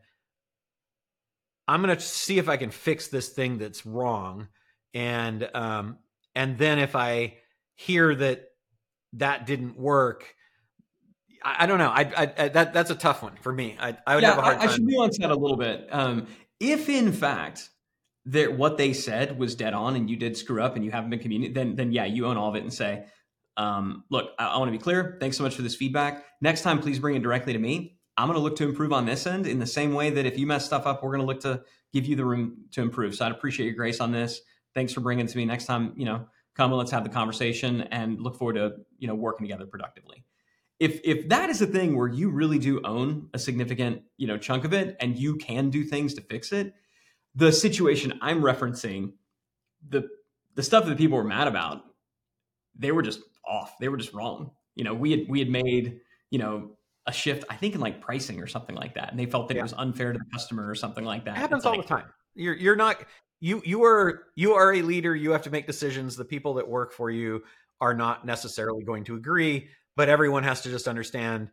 "I'm 1.66 1.82
going 1.82 1.96
to 1.96 2.00
see 2.00 2.38
if 2.38 2.48
I 2.48 2.56
can 2.56 2.70
fix 2.70 3.08
this 3.08 3.30
thing 3.30 3.58
that's 3.58 3.86
wrong," 3.86 4.48
and 4.94 5.48
um, 5.54 5.98
and 6.34 6.58
then 6.58 6.78
if 6.78 6.94
I 6.94 7.38
hear 7.74 8.14
that 8.14 8.50
that 9.14 9.46
didn't 9.46 9.78
work, 9.78 10.34
I, 11.42 11.64
I 11.64 11.66
don't 11.66 11.78
know. 11.78 11.90
I, 11.90 12.02
I, 12.02 12.32
I, 12.38 12.48
that 12.48 12.74
that's 12.74 12.90
a 12.90 12.94
tough 12.94 13.22
one 13.22 13.36
for 13.40 13.52
me. 13.52 13.76
I, 13.80 13.96
I 14.06 14.14
would 14.14 14.22
yeah, 14.22 14.30
have 14.30 14.38
a 14.38 14.42
hard 14.42 14.58
time. 14.58 14.68
I 14.68 14.72
should 14.72 14.84
nuance 14.84 15.18
that 15.18 15.30
a 15.30 15.36
little 15.36 15.56
bit. 15.56 15.88
Um, 15.90 16.26
if 16.60 16.88
in 16.88 17.12
fact 17.12 17.70
that 18.26 18.56
what 18.56 18.76
they 18.76 18.92
said 18.92 19.38
was 19.38 19.54
dead 19.54 19.74
on 19.74 19.96
and 19.96 20.10
you 20.10 20.16
did 20.16 20.36
screw 20.36 20.62
up 20.62 20.76
and 20.76 20.84
you 20.84 20.90
haven't 20.90 21.10
been 21.10 21.20
communicating, 21.20 21.54
then 21.54 21.76
then 21.76 21.92
yeah, 21.92 22.04
you 22.04 22.26
own 22.26 22.36
all 22.36 22.50
of 22.50 22.56
it 22.56 22.62
and 22.62 22.72
say, 22.72 23.06
um, 23.56 24.04
look, 24.10 24.30
I, 24.38 24.48
I 24.48 24.58
want 24.58 24.68
to 24.68 24.72
be 24.72 24.82
clear. 24.82 25.16
Thanks 25.20 25.36
so 25.36 25.42
much 25.42 25.54
for 25.54 25.62
this 25.62 25.74
feedback. 25.74 26.24
Next 26.40 26.62
time, 26.62 26.80
please 26.80 26.98
bring 26.98 27.16
it 27.16 27.22
directly 27.22 27.52
to 27.52 27.58
me. 27.58 27.98
I'm 28.18 28.28
going 28.28 28.38
to 28.38 28.42
look 28.42 28.56
to 28.56 28.64
improve 28.64 28.92
on 28.92 29.04
this 29.04 29.26
end 29.26 29.46
in 29.46 29.58
the 29.58 29.66
same 29.66 29.92
way 29.92 30.10
that 30.10 30.24
if 30.24 30.38
you 30.38 30.46
mess 30.46 30.64
stuff 30.64 30.86
up, 30.86 31.02
we're 31.02 31.10
going 31.10 31.20
to 31.20 31.26
look 31.26 31.40
to 31.42 31.62
give 31.92 32.06
you 32.06 32.16
the 32.16 32.24
room 32.24 32.64
to 32.72 32.80
improve. 32.80 33.14
So 33.14 33.26
I'd 33.26 33.32
appreciate 33.32 33.66
your 33.66 33.74
grace 33.74 34.00
on 34.00 34.10
this. 34.10 34.40
Thanks 34.74 34.92
for 34.92 35.00
bringing 35.00 35.26
it 35.26 35.28
to 35.30 35.36
me. 35.36 35.44
Next 35.44 35.66
time, 35.66 35.92
you 35.96 36.06
know, 36.06 36.26
come 36.56 36.70
and 36.70 36.78
let's 36.78 36.90
have 36.90 37.04
the 37.04 37.10
conversation 37.10 37.82
and 37.82 38.20
look 38.20 38.36
forward 38.36 38.54
to 38.54 38.72
you 38.98 39.06
know 39.06 39.14
working 39.14 39.46
together 39.46 39.66
productively 39.66 40.24
if 40.80 41.00
if 41.04 41.28
that 41.28 41.50
is 41.50 41.62
a 41.62 41.66
thing 41.66 41.96
where 41.96 42.08
you 42.08 42.30
really 42.30 42.58
do 42.58 42.80
own 42.84 43.28
a 43.34 43.38
significant 43.38 44.02
you 44.16 44.26
know 44.26 44.38
chunk 44.38 44.64
of 44.64 44.72
it 44.72 44.96
and 45.00 45.16
you 45.16 45.36
can 45.36 45.70
do 45.70 45.84
things 45.84 46.14
to 46.14 46.20
fix 46.22 46.52
it 46.52 46.74
the 47.36 47.52
situation 47.52 48.18
i'm 48.20 48.42
referencing 48.42 49.12
the 49.88 50.08
the 50.56 50.62
stuff 50.62 50.86
that 50.86 50.98
people 50.98 51.16
were 51.16 51.24
mad 51.24 51.46
about 51.46 51.82
they 52.78 52.92
were 52.92 53.02
just 53.02 53.20
off. 53.46 53.78
They 53.78 53.88
were 53.88 53.96
just 53.96 54.12
wrong. 54.12 54.50
You 54.74 54.84
know 54.84 54.94
we 54.94 55.10
had 55.12 55.20
we 55.28 55.38
had 55.38 55.48
made 55.48 56.00
you 56.30 56.38
know 56.38 56.72
a 57.06 57.12
shift 57.12 57.44
i 57.48 57.54
think 57.54 57.74
in 57.74 57.80
like 57.80 58.00
pricing 58.00 58.40
or 58.42 58.48
something 58.48 58.74
like 58.74 58.94
that 58.94 59.10
and 59.10 59.18
they 59.18 59.26
felt 59.26 59.46
that 59.46 59.54
yeah. 59.54 59.60
it 59.60 59.62
was 59.62 59.74
unfair 59.74 60.12
to 60.12 60.18
the 60.18 60.24
customer 60.32 60.68
or 60.68 60.74
something 60.74 61.04
like 61.04 61.24
that. 61.24 61.36
It 61.36 61.40
happens 61.40 61.64
all 61.64 61.76
the 61.76 61.84
time. 61.84 62.06
You're 62.34 62.54
you're 62.54 62.76
not 62.76 63.02
you 63.40 63.62
you 63.64 63.84
are 63.84 64.24
you 64.34 64.54
are 64.54 64.74
a 64.74 64.82
leader. 64.82 65.14
You 65.14 65.30
have 65.30 65.42
to 65.42 65.50
make 65.50 65.66
decisions. 65.66 66.16
The 66.16 66.24
people 66.24 66.54
that 66.54 66.68
work 66.68 66.92
for 66.92 67.10
you 67.10 67.44
are 67.80 67.94
not 67.94 68.26
necessarily 68.26 68.84
going 68.84 69.04
to 69.04 69.14
agree 69.14 69.68
but 69.94 70.10
everyone 70.10 70.42
has 70.42 70.60
to 70.60 70.68
just 70.68 70.88
understand 70.88 71.48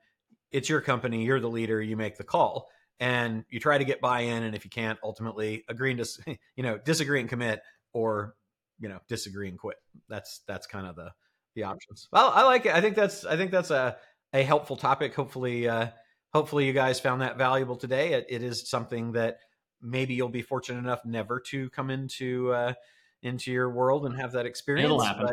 it's 0.52 0.68
your 0.68 0.82
company. 0.82 1.24
You're 1.24 1.40
the 1.40 1.50
leader. 1.50 1.82
You 1.82 1.96
make 1.96 2.18
the 2.18 2.24
call 2.24 2.68
and 3.00 3.44
you 3.50 3.60
try 3.60 3.78
to 3.78 3.84
get 3.84 4.02
buy-in 4.02 4.44
and 4.44 4.56
if 4.56 4.64
you 4.64 4.70
can't 4.70 5.00
ultimately 5.04 5.64
agree 5.68 5.92
and 5.92 5.98
dis- 5.98 6.20
you 6.56 6.64
know 6.64 6.78
disagree 6.78 7.20
and 7.20 7.30
commit 7.30 7.62
or 7.94 8.36
you 8.80 8.90
know 8.90 9.00
disagree 9.08 9.50
and 9.50 9.58
quit 9.58 9.78
that's 10.10 10.42
that's 10.48 10.68
kind 10.68 10.88
of 10.88 10.96
the 10.96 11.12
the 11.56 11.64
options 11.64 12.08
well 12.12 12.32
i 12.34 12.44
like 12.44 12.66
it 12.66 12.74
i 12.74 12.82
think 12.82 12.96
that's 12.96 13.26
i 13.26 13.38
think 13.38 13.52
that's 13.52 13.72
a 13.72 13.98
a 14.34 14.42
helpful 14.42 14.76
topic 14.76 15.14
hopefully 15.14 15.68
uh 15.68 15.88
hopefully 16.34 16.66
you 16.66 16.74
guys 16.74 17.00
found 17.00 17.22
that 17.22 17.38
valuable 17.38 17.76
today 17.76 18.14
it, 18.14 18.26
it 18.30 18.42
is 18.42 18.68
something 18.68 19.12
that 19.12 19.38
maybe 19.84 20.14
you'll 20.14 20.30
be 20.30 20.42
fortunate 20.42 20.80
enough 20.80 21.06
never 21.06 21.40
to 21.40 21.70
come 21.70 21.90
into 21.90 22.52
uh, 22.54 22.74
into 23.22 23.52
your 23.52 23.70
world 23.70 24.06
and 24.06 24.16
have 24.16 24.32
that 24.32 24.46
experience. 24.46 24.86
It'll 24.86 25.02
happen. 25.02 25.30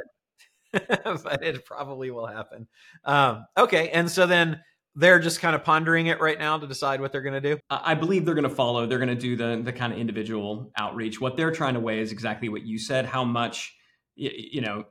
But, 0.73 0.85
but 1.25 1.43
it 1.43 1.65
probably 1.65 2.11
will 2.11 2.27
happen. 2.27 2.69
Um, 3.05 3.47
okay, 3.57 3.91
and 3.91 4.11
so 4.11 4.27
then 4.27 4.61
they're 4.97 5.19
just 5.19 5.41
kind 5.41 5.55
of 5.55 5.63
pondering 5.63 6.07
it 6.07 6.21
right 6.21 6.39
now 6.39 6.59
to 6.59 6.67
decide 6.67 7.01
what 7.01 7.13
they're 7.13 7.23
going 7.23 7.41
to 7.41 7.55
do. 7.55 7.61
I 7.71 7.95
believe 7.95 8.25
they're 8.25 8.35
going 8.35 8.49
to 8.49 8.55
follow. 8.55 8.87
They're 8.87 8.99
going 8.99 9.09
to 9.09 9.15
do 9.15 9.37
the 9.37 9.61
the 9.63 9.73
kind 9.73 9.93
of 9.93 9.99
individual 9.99 10.73
outreach. 10.77 11.21
What 11.21 11.37
they're 11.37 11.53
trying 11.53 11.75
to 11.75 11.81
weigh 11.81 12.01
is 12.01 12.13
exactly 12.13 12.49
what 12.49 12.63
you 12.63 12.79
said. 12.79 13.07
How 13.07 13.25
much, 13.25 13.75
you 14.17 14.61
know, 14.61 14.85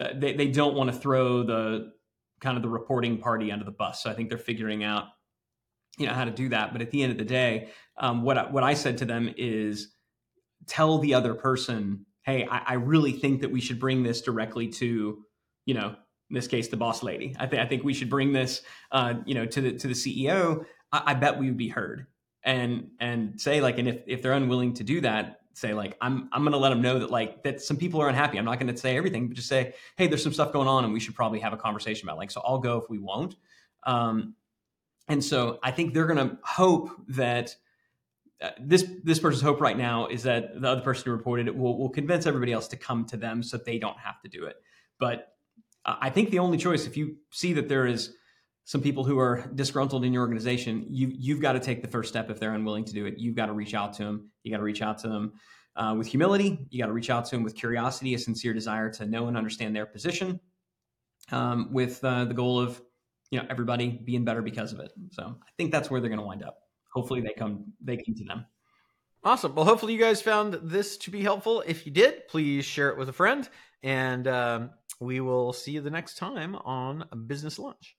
uh, 0.00 0.08
they 0.14 0.34
they 0.34 0.48
don't 0.48 0.74
want 0.74 0.92
to 0.92 0.96
throw 0.98 1.42
the 1.42 1.92
kind 2.40 2.56
of 2.56 2.62
the 2.62 2.68
reporting 2.68 3.18
party 3.18 3.50
under 3.52 3.64
the 3.64 3.70
bus. 3.70 4.02
So 4.02 4.10
I 4.10 4.14
think 4.14 4.28
they're 4.28 4.38
figuring 4.38 4.84
out 4.84 5.06
you 5.98 6.06
know 6.06 6.12
how 6.12 6.24
to 6.24 6.30
do 6.30 6.48
that. 6.50 6.72
But 6.72 6.82
at 6.82 6.90
the 6.90 7.02
end 7.02 7.12
of 7.12 7.18
the 7.18 7.24
day, 7.24 7.70
um, 7.98 8.22
what 8.22 8.38
I, 8.38 8.50
what 8.50 8.64
I 8.64 8.74
said 8.74 8.98
to 8.98 9.04
them 9.04 9.32
is 9.36 9.94
tell 10.66 10.98
the 10.98 11.14
other 11.14 11.34
person, 11.34 12.06
hey, 12.24 12.46
I, 12.50 12.58
I, 12.66 12.72
really 12.74 13.12
think 13.12 13.40
that 13.40 13.50
we 13.50 13.60
should 13.60 13.80
bring 13.80 14.02
this 14.02 14.22
directly 14.22 14.68
to, 14.68 15.18
you 15.66 15.74
know, 15.74 15.96
in 16.32 16.34
this 16.34 16.48
case, 16.48 16.68
the 16.68 16.76
boss 16.76 17.02
lady. 17.02 17.36
I 17.38 17.46
think 17.46 17.62
I 17.62 17.66
think 17.66 17.84
we 17.84 17.94
should 17.94 18.10
bring 18.10 18.32
this, 18.32 18.62
uh, 18.90 19.14
you 19.24 19.34
know, 19.34 19.46
to 19.46 19.60
the 19.60 19.72
to 19.78 19.86
the 19.86 19.94
CEO. 19.94 20.64
I, 20.90 21.02
I 21.06 21.14
bet 21.14 21.38
we 21.38 21.46
would 21.46 21.56
be 21.56 21.68
heard, 21.68 22.06
and 22.42 22.88
and 22.98 23.40
say 23.40 23.60
like, 23.60 23.78
and 23.78 23.88
if 23.88 24.00
if 24.06 24.22
they're 24.22 24.32
unwilling 24.32 24.74
to 24.74 24.84
do 24.84 25.00
that, 25.02 25.40
say 25.54 25.74
like 25.74 25.98
i'm 26.00 26.30
i'm 26.32 26.40
going 26.40 26.52
to 26.52 26.58
let 26.58 26.70
them 26.70 26.80
know 26.80 26.98
that 26.98 27.10
like 27.10 27.42
that 27.42 27.60
some 27.60 27.76
people 27.76 28.00
are 28.00 28.08
unhappy 28.08 28.38
i'm 28.38 28.44
not 28.46 28.58
going 28.58 28.72
to 28.72 28.80
say 28.80 28.96
everything 28.96 29.28
but 29.28 29.36
just 29.36 29.48
say 29.48 29.74
hey 29.98 30.06
there's 30.06 30.22
some 30.22 30.32
stuff 30.32 30.50
going 30.50 30.66
on 30.66 30.82
and 30.82 30.94
we 30.94 30.98
should 30.98 31.14
probably 31.14 31.38
have 31.38 31.52
a 31.52 31.58
conversation 31.58 32.08
about 32.08 32.16
like 32.16 32.30
so 32.30 32.40
i'll 32.46 32.58
go 32.58 32.78
if 32.78 32.88
we 32.88 32.96
won't 32.96 33.36
um, 33.84 34.34
and 35.08 35.22
so 35.22 35.58
I 35.62 35.70
think 35.70 35.94
they're 35.94 36.06
going 36.06 36.28
to 36.28 36.38
hope 36.42 36.90
that 37.08 37.54
uh, 38.40 38.50
this 38.60 38.84
this 39.04 39.18
person's 39.18 39.42
hope 39.42 39.60
right 39.60 39.76
now 39.76 40.06
is 40.06 40.22
that 40.24 40.60
the 40.60 40.68
other 40.68 40.80
person 40.80 41.04
who 41.04 41.12
reported 41.12 41.46
it 41.46 41.56
will 41.56 41.78
will 41.78 41.90
convince 41.90 42.26
everybody 42.26 42.52
else 42.52 42.68
to 42.68 42.76
come 42.76 43.04
to 43.06 43.16
them 43.16 43.42
so 43.42 43.56
they 43.56 43.78
don't 43.78 43.98
have 43.98 44.20
to 44.22 44.28
do 44.28 44.46
it. 44.46 44.56
But 44.98 45.31
I 45.84 46.10
think 46.10 46.30
the 46.30 46.38
only 46.38 46.58
choice, 46.58 46.86
if 46.86 46.96
you 46.96 47.16
see 47.30 47.52
that 47.54 47.68
there 47.68 47.86
is 47.86 48.14
some 48.64 48.80
people 48.80 49.04
who 49.04 49.18
are 49.18 49.44
disgruntled 49.54 50.04
in 50.04 50.12
your 50.12 50.22
organization, 50.22 50.86
you 50.88 51.12
you've 51.12 51.40
got 51.40 51.52
to 51.52 51.60
take 51.60 51.82
the 51.82 51.88
first 51.88 52.08
step 52.08 52.30
if 52.30 52.38
they're 52.38 52.54
unwilling 52.54 52.84
to 52.84 52.92
do 52.92 53.06
it. 53.06 53.18
You've 53.18 53.34
got 53.34 53.46
to 53.46 53.52
reach 53.52 53.74
out 53.74 53.92
to 53.94 54.04
them. 54.04 54.30
You 54.44 54.52
got 54.52 54.58
to 54.58 54.62
reach 54.62 54.82
out 54.82 54.98
to 54.98 55.08
them 55.08 55.32
uh, 55.76 55.94
with 55.98 56.06
humility. 56.06 56.66
You 56.70 56.78
got 56.80 56.86
to 56.86 56.92
reach 56.92 57.10
out 57.10 57.24
to 57.26 57.36
them 57.36 57.42
with 57.42 57.56
curiosity, 57.56 58.14
a 58.14 58.18
sincere 58.18 58.54
desire 58.54 58.90
to 58.90 59.06
know 59.06 59.26
and 59.26 59.36
understand 59.36 59.74
their 59.74 59.86
position, 59.86 60.38
um, 61.32 61.72
with 61.72 62.02
uh, 62.04 62.24
the 62.26 62.34
goal 62.34 62.60
of 62.60 62.80
you 63.30 63.40
know 63.40 63.46
everybody 63.50 63.90
being 63.90 64.24
better 64.24 64.42
because 64.42 64.72
of 64.72 64.78
it. 64.78 64.92
So 65.10 65.24
I 65.24 65.50
think 65.56 65.72
that's 65.72 65.90
where 65.90 66.00
they're 66.00 66.10
going 66.10 66.20
to 66.20 66.26
wind 66.26 66.44
up. 66.44 66.58
Hopefully 66.92 67.20
they 67.20 67.32
come 67.36 67.72
they 67.82 67.96
come 67.96 68.14
to 68.14 68.24
them. 68.24 68.46
Awesome. 69.24 69.54
Well, 69.54 69.64
hopefully 69.64 69.92
you 69.92 70.00
guys 70.00 70.20
found 70.20 70.54
this 70.62 70.96
to 70.98 71.10
be 71.10 71.22
helpful. 71.22 71.62
If 71.64 71.86
you 71.86 71.92
did, 71.92 72.26
please 72.28 72.64
share 72.64 72.90
it 72.90 72.98
with 72.98 73.08
a 73.08 73.12
friend, 73.12 73.48
and 73.82 74.26
um, 74.28 74.70
we 75.02 75.20
will 75.20 75.52
see 75.52 75.72
you 75.72 75.80
the 75.80 75.90
next 75.90 76.16
time 76.16 76.54
on 76.54 77.04
Business 77.26 77.58
Lunch. 77.58 77.96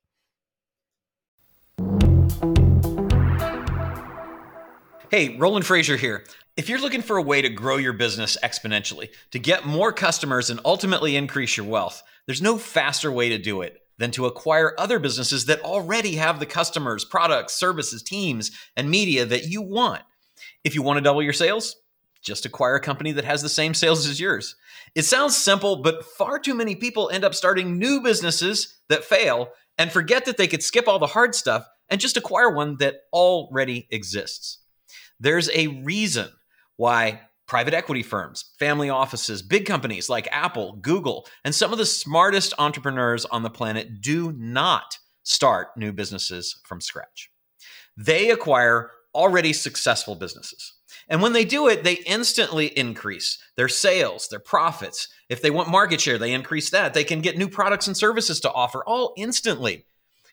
Hey, 5.12 5.38
Roland 5.38 5.66
Frasier 5.66 5.98
here. 5.98 6.26
If 6.56 6.70
you're 6.70 6.82
looking 6.82 7.02
for 7.02 7.18
a 7.18 7.22
way 7.22 7.42
to 7.42 7.50
grow 7.50 7.78
your 7.78 7.94
business 7.94 8.38
exponentially, 8.44 9.10
to 9.32 9.40
get 9.40 9.66
more 9.66 9.92
customers 9.92 10.50
and 10.50 10.60
ultimately 10.66 11.16
increase 11.16 11.58
your 11.58 11.66
wealth, 11.66 12.02
there's 12.26 12.42
no 12.42 12.58
faster 12.58 13.12
way 13.12 13.30
to 13.30 13.38
do 13.38 13.62
it 13.62 13.80
than 13.98 14.12
to 14.12 14.26
acquire 14.26 14.74
other 14.78 14.98
businesses 14.98 15.46
that 15.46 15.62
already 15.62 16.16
have 16.16 16.40
the 16.40 16.46
customers, 16.46 17.06
products, 17.06 17.54
services, 17.54 18.02
teams, 18.02 18.52
and 18.76 18.90
media 18.90 19.26
that 19.26 19.46
you 19.46 19.62
want. 19.62 20.02
If 20.64 20.74
you 20.74 20.82
want 20.82 20.98
to 20.98 21.04
double 21.04 21.22
your 21.22 21.34
sales, 21.34 21.76
just 22.24 22.46
acquire 22.46 22.76
a 22.76 22.82
company 22.82 23.12
that 23.12 23.26
has 23.26 23.42
the 23.42 23.50
same 23.50 23.74
sales 23.74 24.08
as 24.08 24.20
yours. 24.20 24.56
It 24.96 25.04
sounds 25.04 25.36
simple, 25.36 25.78
but 25.78 26.06
far 26.06 26.40
too 26.40 26.56
many 26.56 26.76
people 26.76 27.10
end 27.10 27.24
up 27.24 27.36
starting 27.36 27.78
new 27.78 28.02
businesses 28.02 28.80
that 28.90 29.04
fail 29.04 29.50
and 29.78 29.92
forget 29.92 30.26
that 30.26 30.38
they 30.38 30.48
could 30.48 30.64
skip 30.64 30.88
all 30.88 31.00
the 31.00 31.08
hard 31.08 31.36
stuff 31.36 31.68
and 31.90 32.00
just 32.00 32.18
acquire 32.18 32.50
one 32.50 32.78
that 32.78 33.02
already 33.12 33.88
exists. 33.92 34.60
There's 35.20 35.50
a 35.54 35.68
reason 35.68 36.30
why 36.78 37.22
private 37.48 37.74
equity 37.74 38.04
firms, 38.04 38.46
family 38.58 38.90
offices, 38.90 39.42
big 39.42 39.66
companies 39.66 40.10
like 40.10 40.28
Apple, 40.32 40.78
Google, 40.82 41.28
and 41.44 41.54
some 41.54 41.72
of 41.72 41.78
the 41.78 41.86
smartest 41.86 42.54
entrepreneurs 42.58 43.26
on 43.26 43.44
the 43.44 43.50
planet 43.50 44.02
do 44.02 44.32
not 44.32 44.98
start 45.24 45.70
new 45.78 45.92
businesses 45.92 46.60
from 46.66 46.82
scratch. 46.82 47.30
They 47.98 48.32
acquire 48.32 48.92
already 49.14 49.54
successful 49.54 50.16
businesses. 50.16 50.74
And 51.10 51.22
when 51.22 51.34
they 51.34 51.46
do 51.46 51.68
it, 51.68 51.84
they 51.84 51.96
instantly 52.06 52.68
increase 52.78 53.38
their 53.56 53.68
sales, 53.68 54.28
their 54.28 54.40
profits. 54.40 55.08
If 55.30 55.42
they 55.42 55.52
want 55.52 55.70
market 55.70 56.02
share, 56.02 56.18
they 56.18 56.34
increase 56.34 56.70
that. 56.70 56.94
They 56.94 57.04
can 57.04 57.22
get 57.22 57.38
new 57.38 57.50
products 57.50 57.88
and 57.88 57.98
services 57.98 58.40
to 58.42 58.52
offer 58.52 58.84
all 58.86 59.14
instantly. 59.18 59.86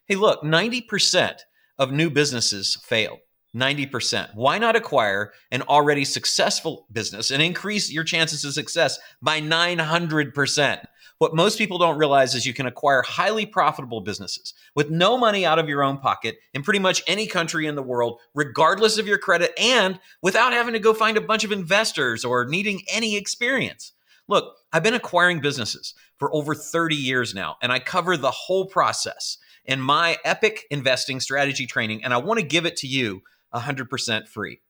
Hey, 0.06 0.16
look, 0.16 0.42
90% 0.42 1.40
of 1.78 1.92
new 1.92 2.11
businesses 2.11 2.76
fail. 2.83 3.18
90%. 3.54 4.35
Why 4.35 4.59
not 4.59 4.76
acquire 4.76 5.33
an 5.50 5.62
already 5.62 6.04
successful 6.04 6.87
business 6.92 7.30
and 7.30 7.42
increase 7.42 7.90
your 7.90 8.04
chances 8.04 8.44
of 8.44 8.52
success 8.52 8.98
by 9.20 9.40
900%? 9.40 10.85
What 11.20 11.35
most 11.35 11.59
people 11.59 11.76
don't 11.76 11.98
realize 11.98 12.35
is 12.35 12.46
you 12.46 12.54
can 12.54 12.64
acquire 12.64 13.02
highly 13.02 13.44
profitable 13.44 14.00
businesses 14.00 14.54
with 14.74 14.88
no 14.88 15.18
money 15.18 15.44
out 15.44 15.59
of 15.59 15.68
your 15.68 15.83
own 15.83 15.98
pocket 15.98 16.38
in 16.54 16.62
pretty 16.62 16.78
much 16.78 17.02
any 17.06 17.26
country 17.26 17.66
in 17.66 17.74
the 17.74 17.83
world, 17.83 18.18
regardless 18.35 18.96
of 18.96 19.06
your 19.06 19.18
credit, 19.18 19.52
and 19.61 20.00
without 20.22 20.54
having 20.54 20.72
to 20.72 20.78
go 20.78 20.94
find 20.94 21.18
a 21.18 21.20
bunch 21.20 21.44
of 21.44 21.52
investors 21.52 22.24
or 22.24 22.46
needing 22.46 22.80
any 22.90 23.18
experience. 23.18 23.92
Look, 24.28 24.56
I've 24.72 24.83
been 24.83 24.94
acquiring 24.94 25.42
businesses 25.42 25.92
for 26.16 26.35
over 26.35 26.54
30 26.54 26.96
years 26.96 27.35
now, 27.35 27.59
and 27.61 27.70
I 27.70 27.80
cover 27.80 28.16
the 28.16 28.30
whole 28.30 28.64
process 28.64 29.37
in 29.66 29.78
my 29.78 30.16
epic 30.24 30.64
investing 30.70 31.20
strategy 31.20 31.66
training, 31.66 32.02
and 32.02 32.14
I 32.14 32.16
want 32.16 32.40
to 32.40 32.46
give 32.46 32.64
it 32.64 32.78
to 32.78 32.87
you 32.87 33.20
100% 33.54 34.26
free. 34.26 34.62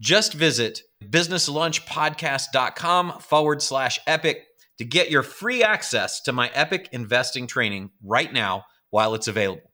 Just 0.00 0.32
visit 0.32 0.82
businesslunchpodcast.com 1.04 3.18
forward 3.18 3.62
slash 3.62 3.98
epic 4.06 4.44
to 4.78 4.84
get 4.84 5.10
your 5.10 5.22
free 5.22 5.62
access 5.62 6.20
to 6.22 6.32
my 6.32 6.50
epic 6.54 6.88
investing 6.92 7.46
training 7.46 7.90
right 8.02 8.32
now 8.32 8.64
while 8.90 9.14
it's 9.14 9.28
available. 9.28 9.70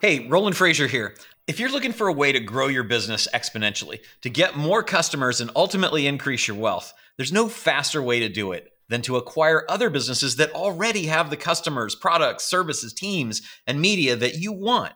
Hey, 0.00 0.26
Roland 0.28 0.56
Frasier 0.56 0.88
here. 0.88 1.14
If 1.46 1.60
you're 1.60 1.70
looking 1.70 1.92
for 1.92 2.08
a 2.08 2.12
way 2.12 2.32
to 2.32 2.40
grow 2.40 2.66
your 2.66 2.82
business 2.82 3.28
exponentially, 3.32 4.00
to 4.22 4.30
get 4.30 4.56
more 4.56 4.82
customers 4.82 5.40
and 5.40 5.50
ultimately 5.54 6.06
increase 6.06 6.48
your 6.48 6.56
wealth, 6.56 6.92
there's 7.16 7.32
no 7.32 7.48
faster 7.48 8.02
way 8.02 8.20
to 8.20 8.28
do 8.28 8.52
it 8.52 8.72
than 8.88 9.02
to 9.02 9.16
acquire 9.16 9.64
other 9.68 9.90
businesses 9.90 10.36
that 10.36 10.52
already 10.52 11.06
have 11.06 11.30
the 11.30 11.36
customers, 11.36 11.94
products, 11.94 12.44
services, 12.44 12.92
teams, 12.92 13.42
and 13.66 13.80
media 13.80 14.16
that 14.16 14.34
you 14.34 14.52
want. 14.52 14.92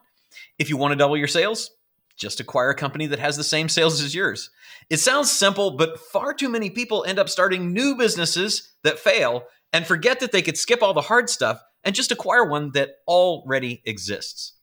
If 0.59 0.69
you 0.69 0.77
want 0.77 0.93
to 0.93 0.97
double 0.97 1.17
your 1.17 1.29
sales, 1.29 1.71
just 2.17 2.41
acquire 2.41 2.71
a 2.71 2.75
company 2.75 3.07
that 3.07 3.19
has 3.19 3.37
the 3.37 3.45
same 3.45 3.69
sales 3.69 4.01
as 4.01 4.15
yours. 4.15 4.51
It 4.89 4.99
sounds 4.99 5.31
simple, 5.31 5.73
but 5.73 5.99
far 5.99 6.33
too 6.33 6.49
many 6.49 6.71
people 6.71 7.05
end 7.05 7.19
up 7.19 7.29
starting 7.29 7.73
new 7.73 7.97
businesses 7.97 8.73
that 8.85 8.99
fail 8.99 9.45
and 9.73 9.87
forget 9.87 10.21
that 10.21 10.33
they 10.33 10.43
could 10.43 10.57
skip 10.57 10.83
all 10.83 10.95
the 10.95 11.03
hard 11.03 11.29
stuff 11.29 11.63
and 11.85 11.95
just 11.95 12.13
acquire 12.13 12.45
one 12.45 12.73
that 12.73 12.97
already 13.07 13.83
exists. 13.85 14.55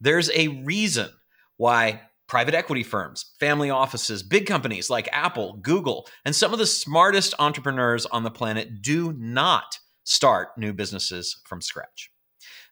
There's 0.00 0.30
a 0.34 0.48
reason 0.48 1.10
why 1.56 2.02
private 2.28 2.54
equity 2.54 2.82
firms, 2.82 3.32
family 3.38 3.70
offices, 3.70 4.22
big 4.22 4.46
companies 4.46 4.88
like 4.88 5.08
Apple, 5.12 5.58
Google, 5.60 6.08
and 6.24 6.34
some 6.34 6.52
of 6.52 6.58
the 6.58 6.66
smartest 6.66 7.34
entrepreneurs 7.38 8.06
on 8.06 8.22
the 8.22 8.30
planet 8.30 8.82
do 8.82 9.12
not 9.12 9.78
start 10.04 10.48
new 10.56 10.72
businesses 10.72 11.40
from 11.44 11.60
scratch. 11.60 12.10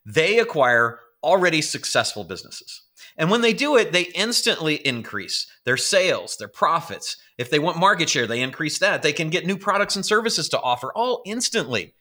They 0.07 0.39
acquire 0.39 0.99
already 1.23 1.61
successful 1.61 2.25
businesses. 2.25 2.83
And 3.21 3.31
when 3.31 3.43
they 3.43 3.53
do 3.53 3.77
it, 3.77 3.93
they 3.93 4.05
instantly 4.15 4.77
increase 4.77 5.47
their 5.67 5.77
sales, 5.77 6.39
their 6.39 6.49
profits. 6.49 7.19
If 7.37 7.51
they 7.51 7.59
want 7.59 7.77
market 7.77 8.09
share, 8.09 8.27
they 8.27 8.41
increase 8.41 8.79
that. 8.79 9.03
They 9.03 9.13
can 9.13 9.29
get 9.29 9.45
new 9.45 9.59
products 9.59 9.95
and 9.95 10.07
services 10.07 10.49
to 10.49 10.61
offer 10.61 10.91
all 10.95 11.21
instantly. 11.27 11.93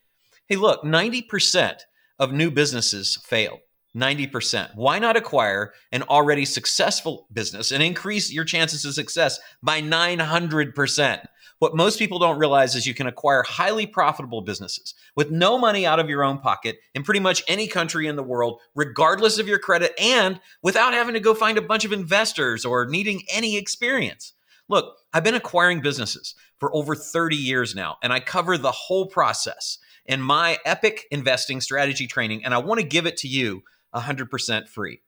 Hey, 0.47 0.55
look, 0.55 0.82
90% 0.82 1.82
of 2.19 2.32
new 2.32 2.49
businesses 2.49 3.17
fail. 3.21 3.60
90%. 3.97 4.75
Why 4.75 4.97
not 4.97 5.17
acquire 5.17 5.73
an 5.91 6.03
already 6.03 6.45
successful 6.45 7.27
business 7.34 7.73
and 7.73 7.84
increase 7.84 8.32
your 8.32 8.45
chances 8.45 8.86
of 8.86 8.93
success 8.93 9.41
by 9.62 9.82
900%? 9.82 11.25
What 11.59 11.75
most 11.75 11.99
people 11.99 12.19
don't 12.19 12.39
realize 12.39 12.75
is 12.75 12.87
you 12.87 12.93
can 12.93 13.07
acquire 13.07 13.43
highly 13.43 13.85
profitable 13.85 14.41
businesses 14.41 14.93
with 15.15 15.29
no 15.29 15.57
money 15.57 15.85
out 15.85 15.99
of 15.99 16.09
your 16.09 16.23
own 16.23 16.39
pocket 16.39 16.79
in 16.95 17.03
pretty 17.03 17.19
much 17.19 17.43
any 17.47 17.67
country 17.67 18.07
in 18.07 18.15
the 18.15 18.23
world, 18.23 18.61
regardless 18.75 19.39
of 19.39 19.47
your 19.47 19.59
credit, 19.59 19.93
and 19.99 20.39
without 20.63 20.93
having 20.93 21.15
to 21.15 21.19
go 21.19 21.33
find 21.33 21.57
a 21.57 21.61
bunch 21.61 21.83
of 21.83 21.91
investors 21.91 22.63
or 22.63 22.87
needing 22.87 23.23
any 23.29 23.57
experience. 23.57 24.33
Look, 24.69 24.95
I've 25.13 25.23
been 25.23 25.35
acquiring 25.35 25.81
businesses 25.81 26.33
for 26.59 26.73
over 26.73 26.95
30 26.95 27.35
years 27.35 27.75
now, 27.75 27.97
and 28.01 28.13
I 28.13 28.21
cover 28.21 28.57
the 28.57 28.71
whole 28.71 29.07
process 29.07 29.79
in 30.05 30.21
my 30.21 30.59
epic 30.63 31.07
investing 31.11 31.59
strategy 31.59 32.07
training, 32.07 32.45
and 32.45 32.53
I 32.53 32.59
want 32.59 32.79
to 32.79 32.85
give 32.85 33.05
it 33.05 33.17
to 33.17 33.27
you 33.27 33.63
100% 33.93 34.69
free. 34.69 35.01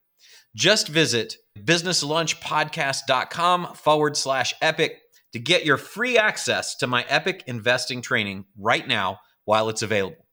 Just 0.56 0.90
visit 0.90 1.38
businesslunchpodcast.com 1.60 3.74
forward 3.74 4.16
slash 4.18 4.54
epic 4.62 5.01
to 5.34 5.40
get 5.40 5.66
your 5.66 5.78
free 5.78 6.18
access 6.18 6.76
to 6.76 6.88
my 6.88 7.06
epic 7.08 7.44
investing 7.48 8.02
training 8.02 8.46
right 8.58 8.88
now 8.88 9.20
while 9.46 9.70
it's 9.70 9.82
available. 9.82 10.26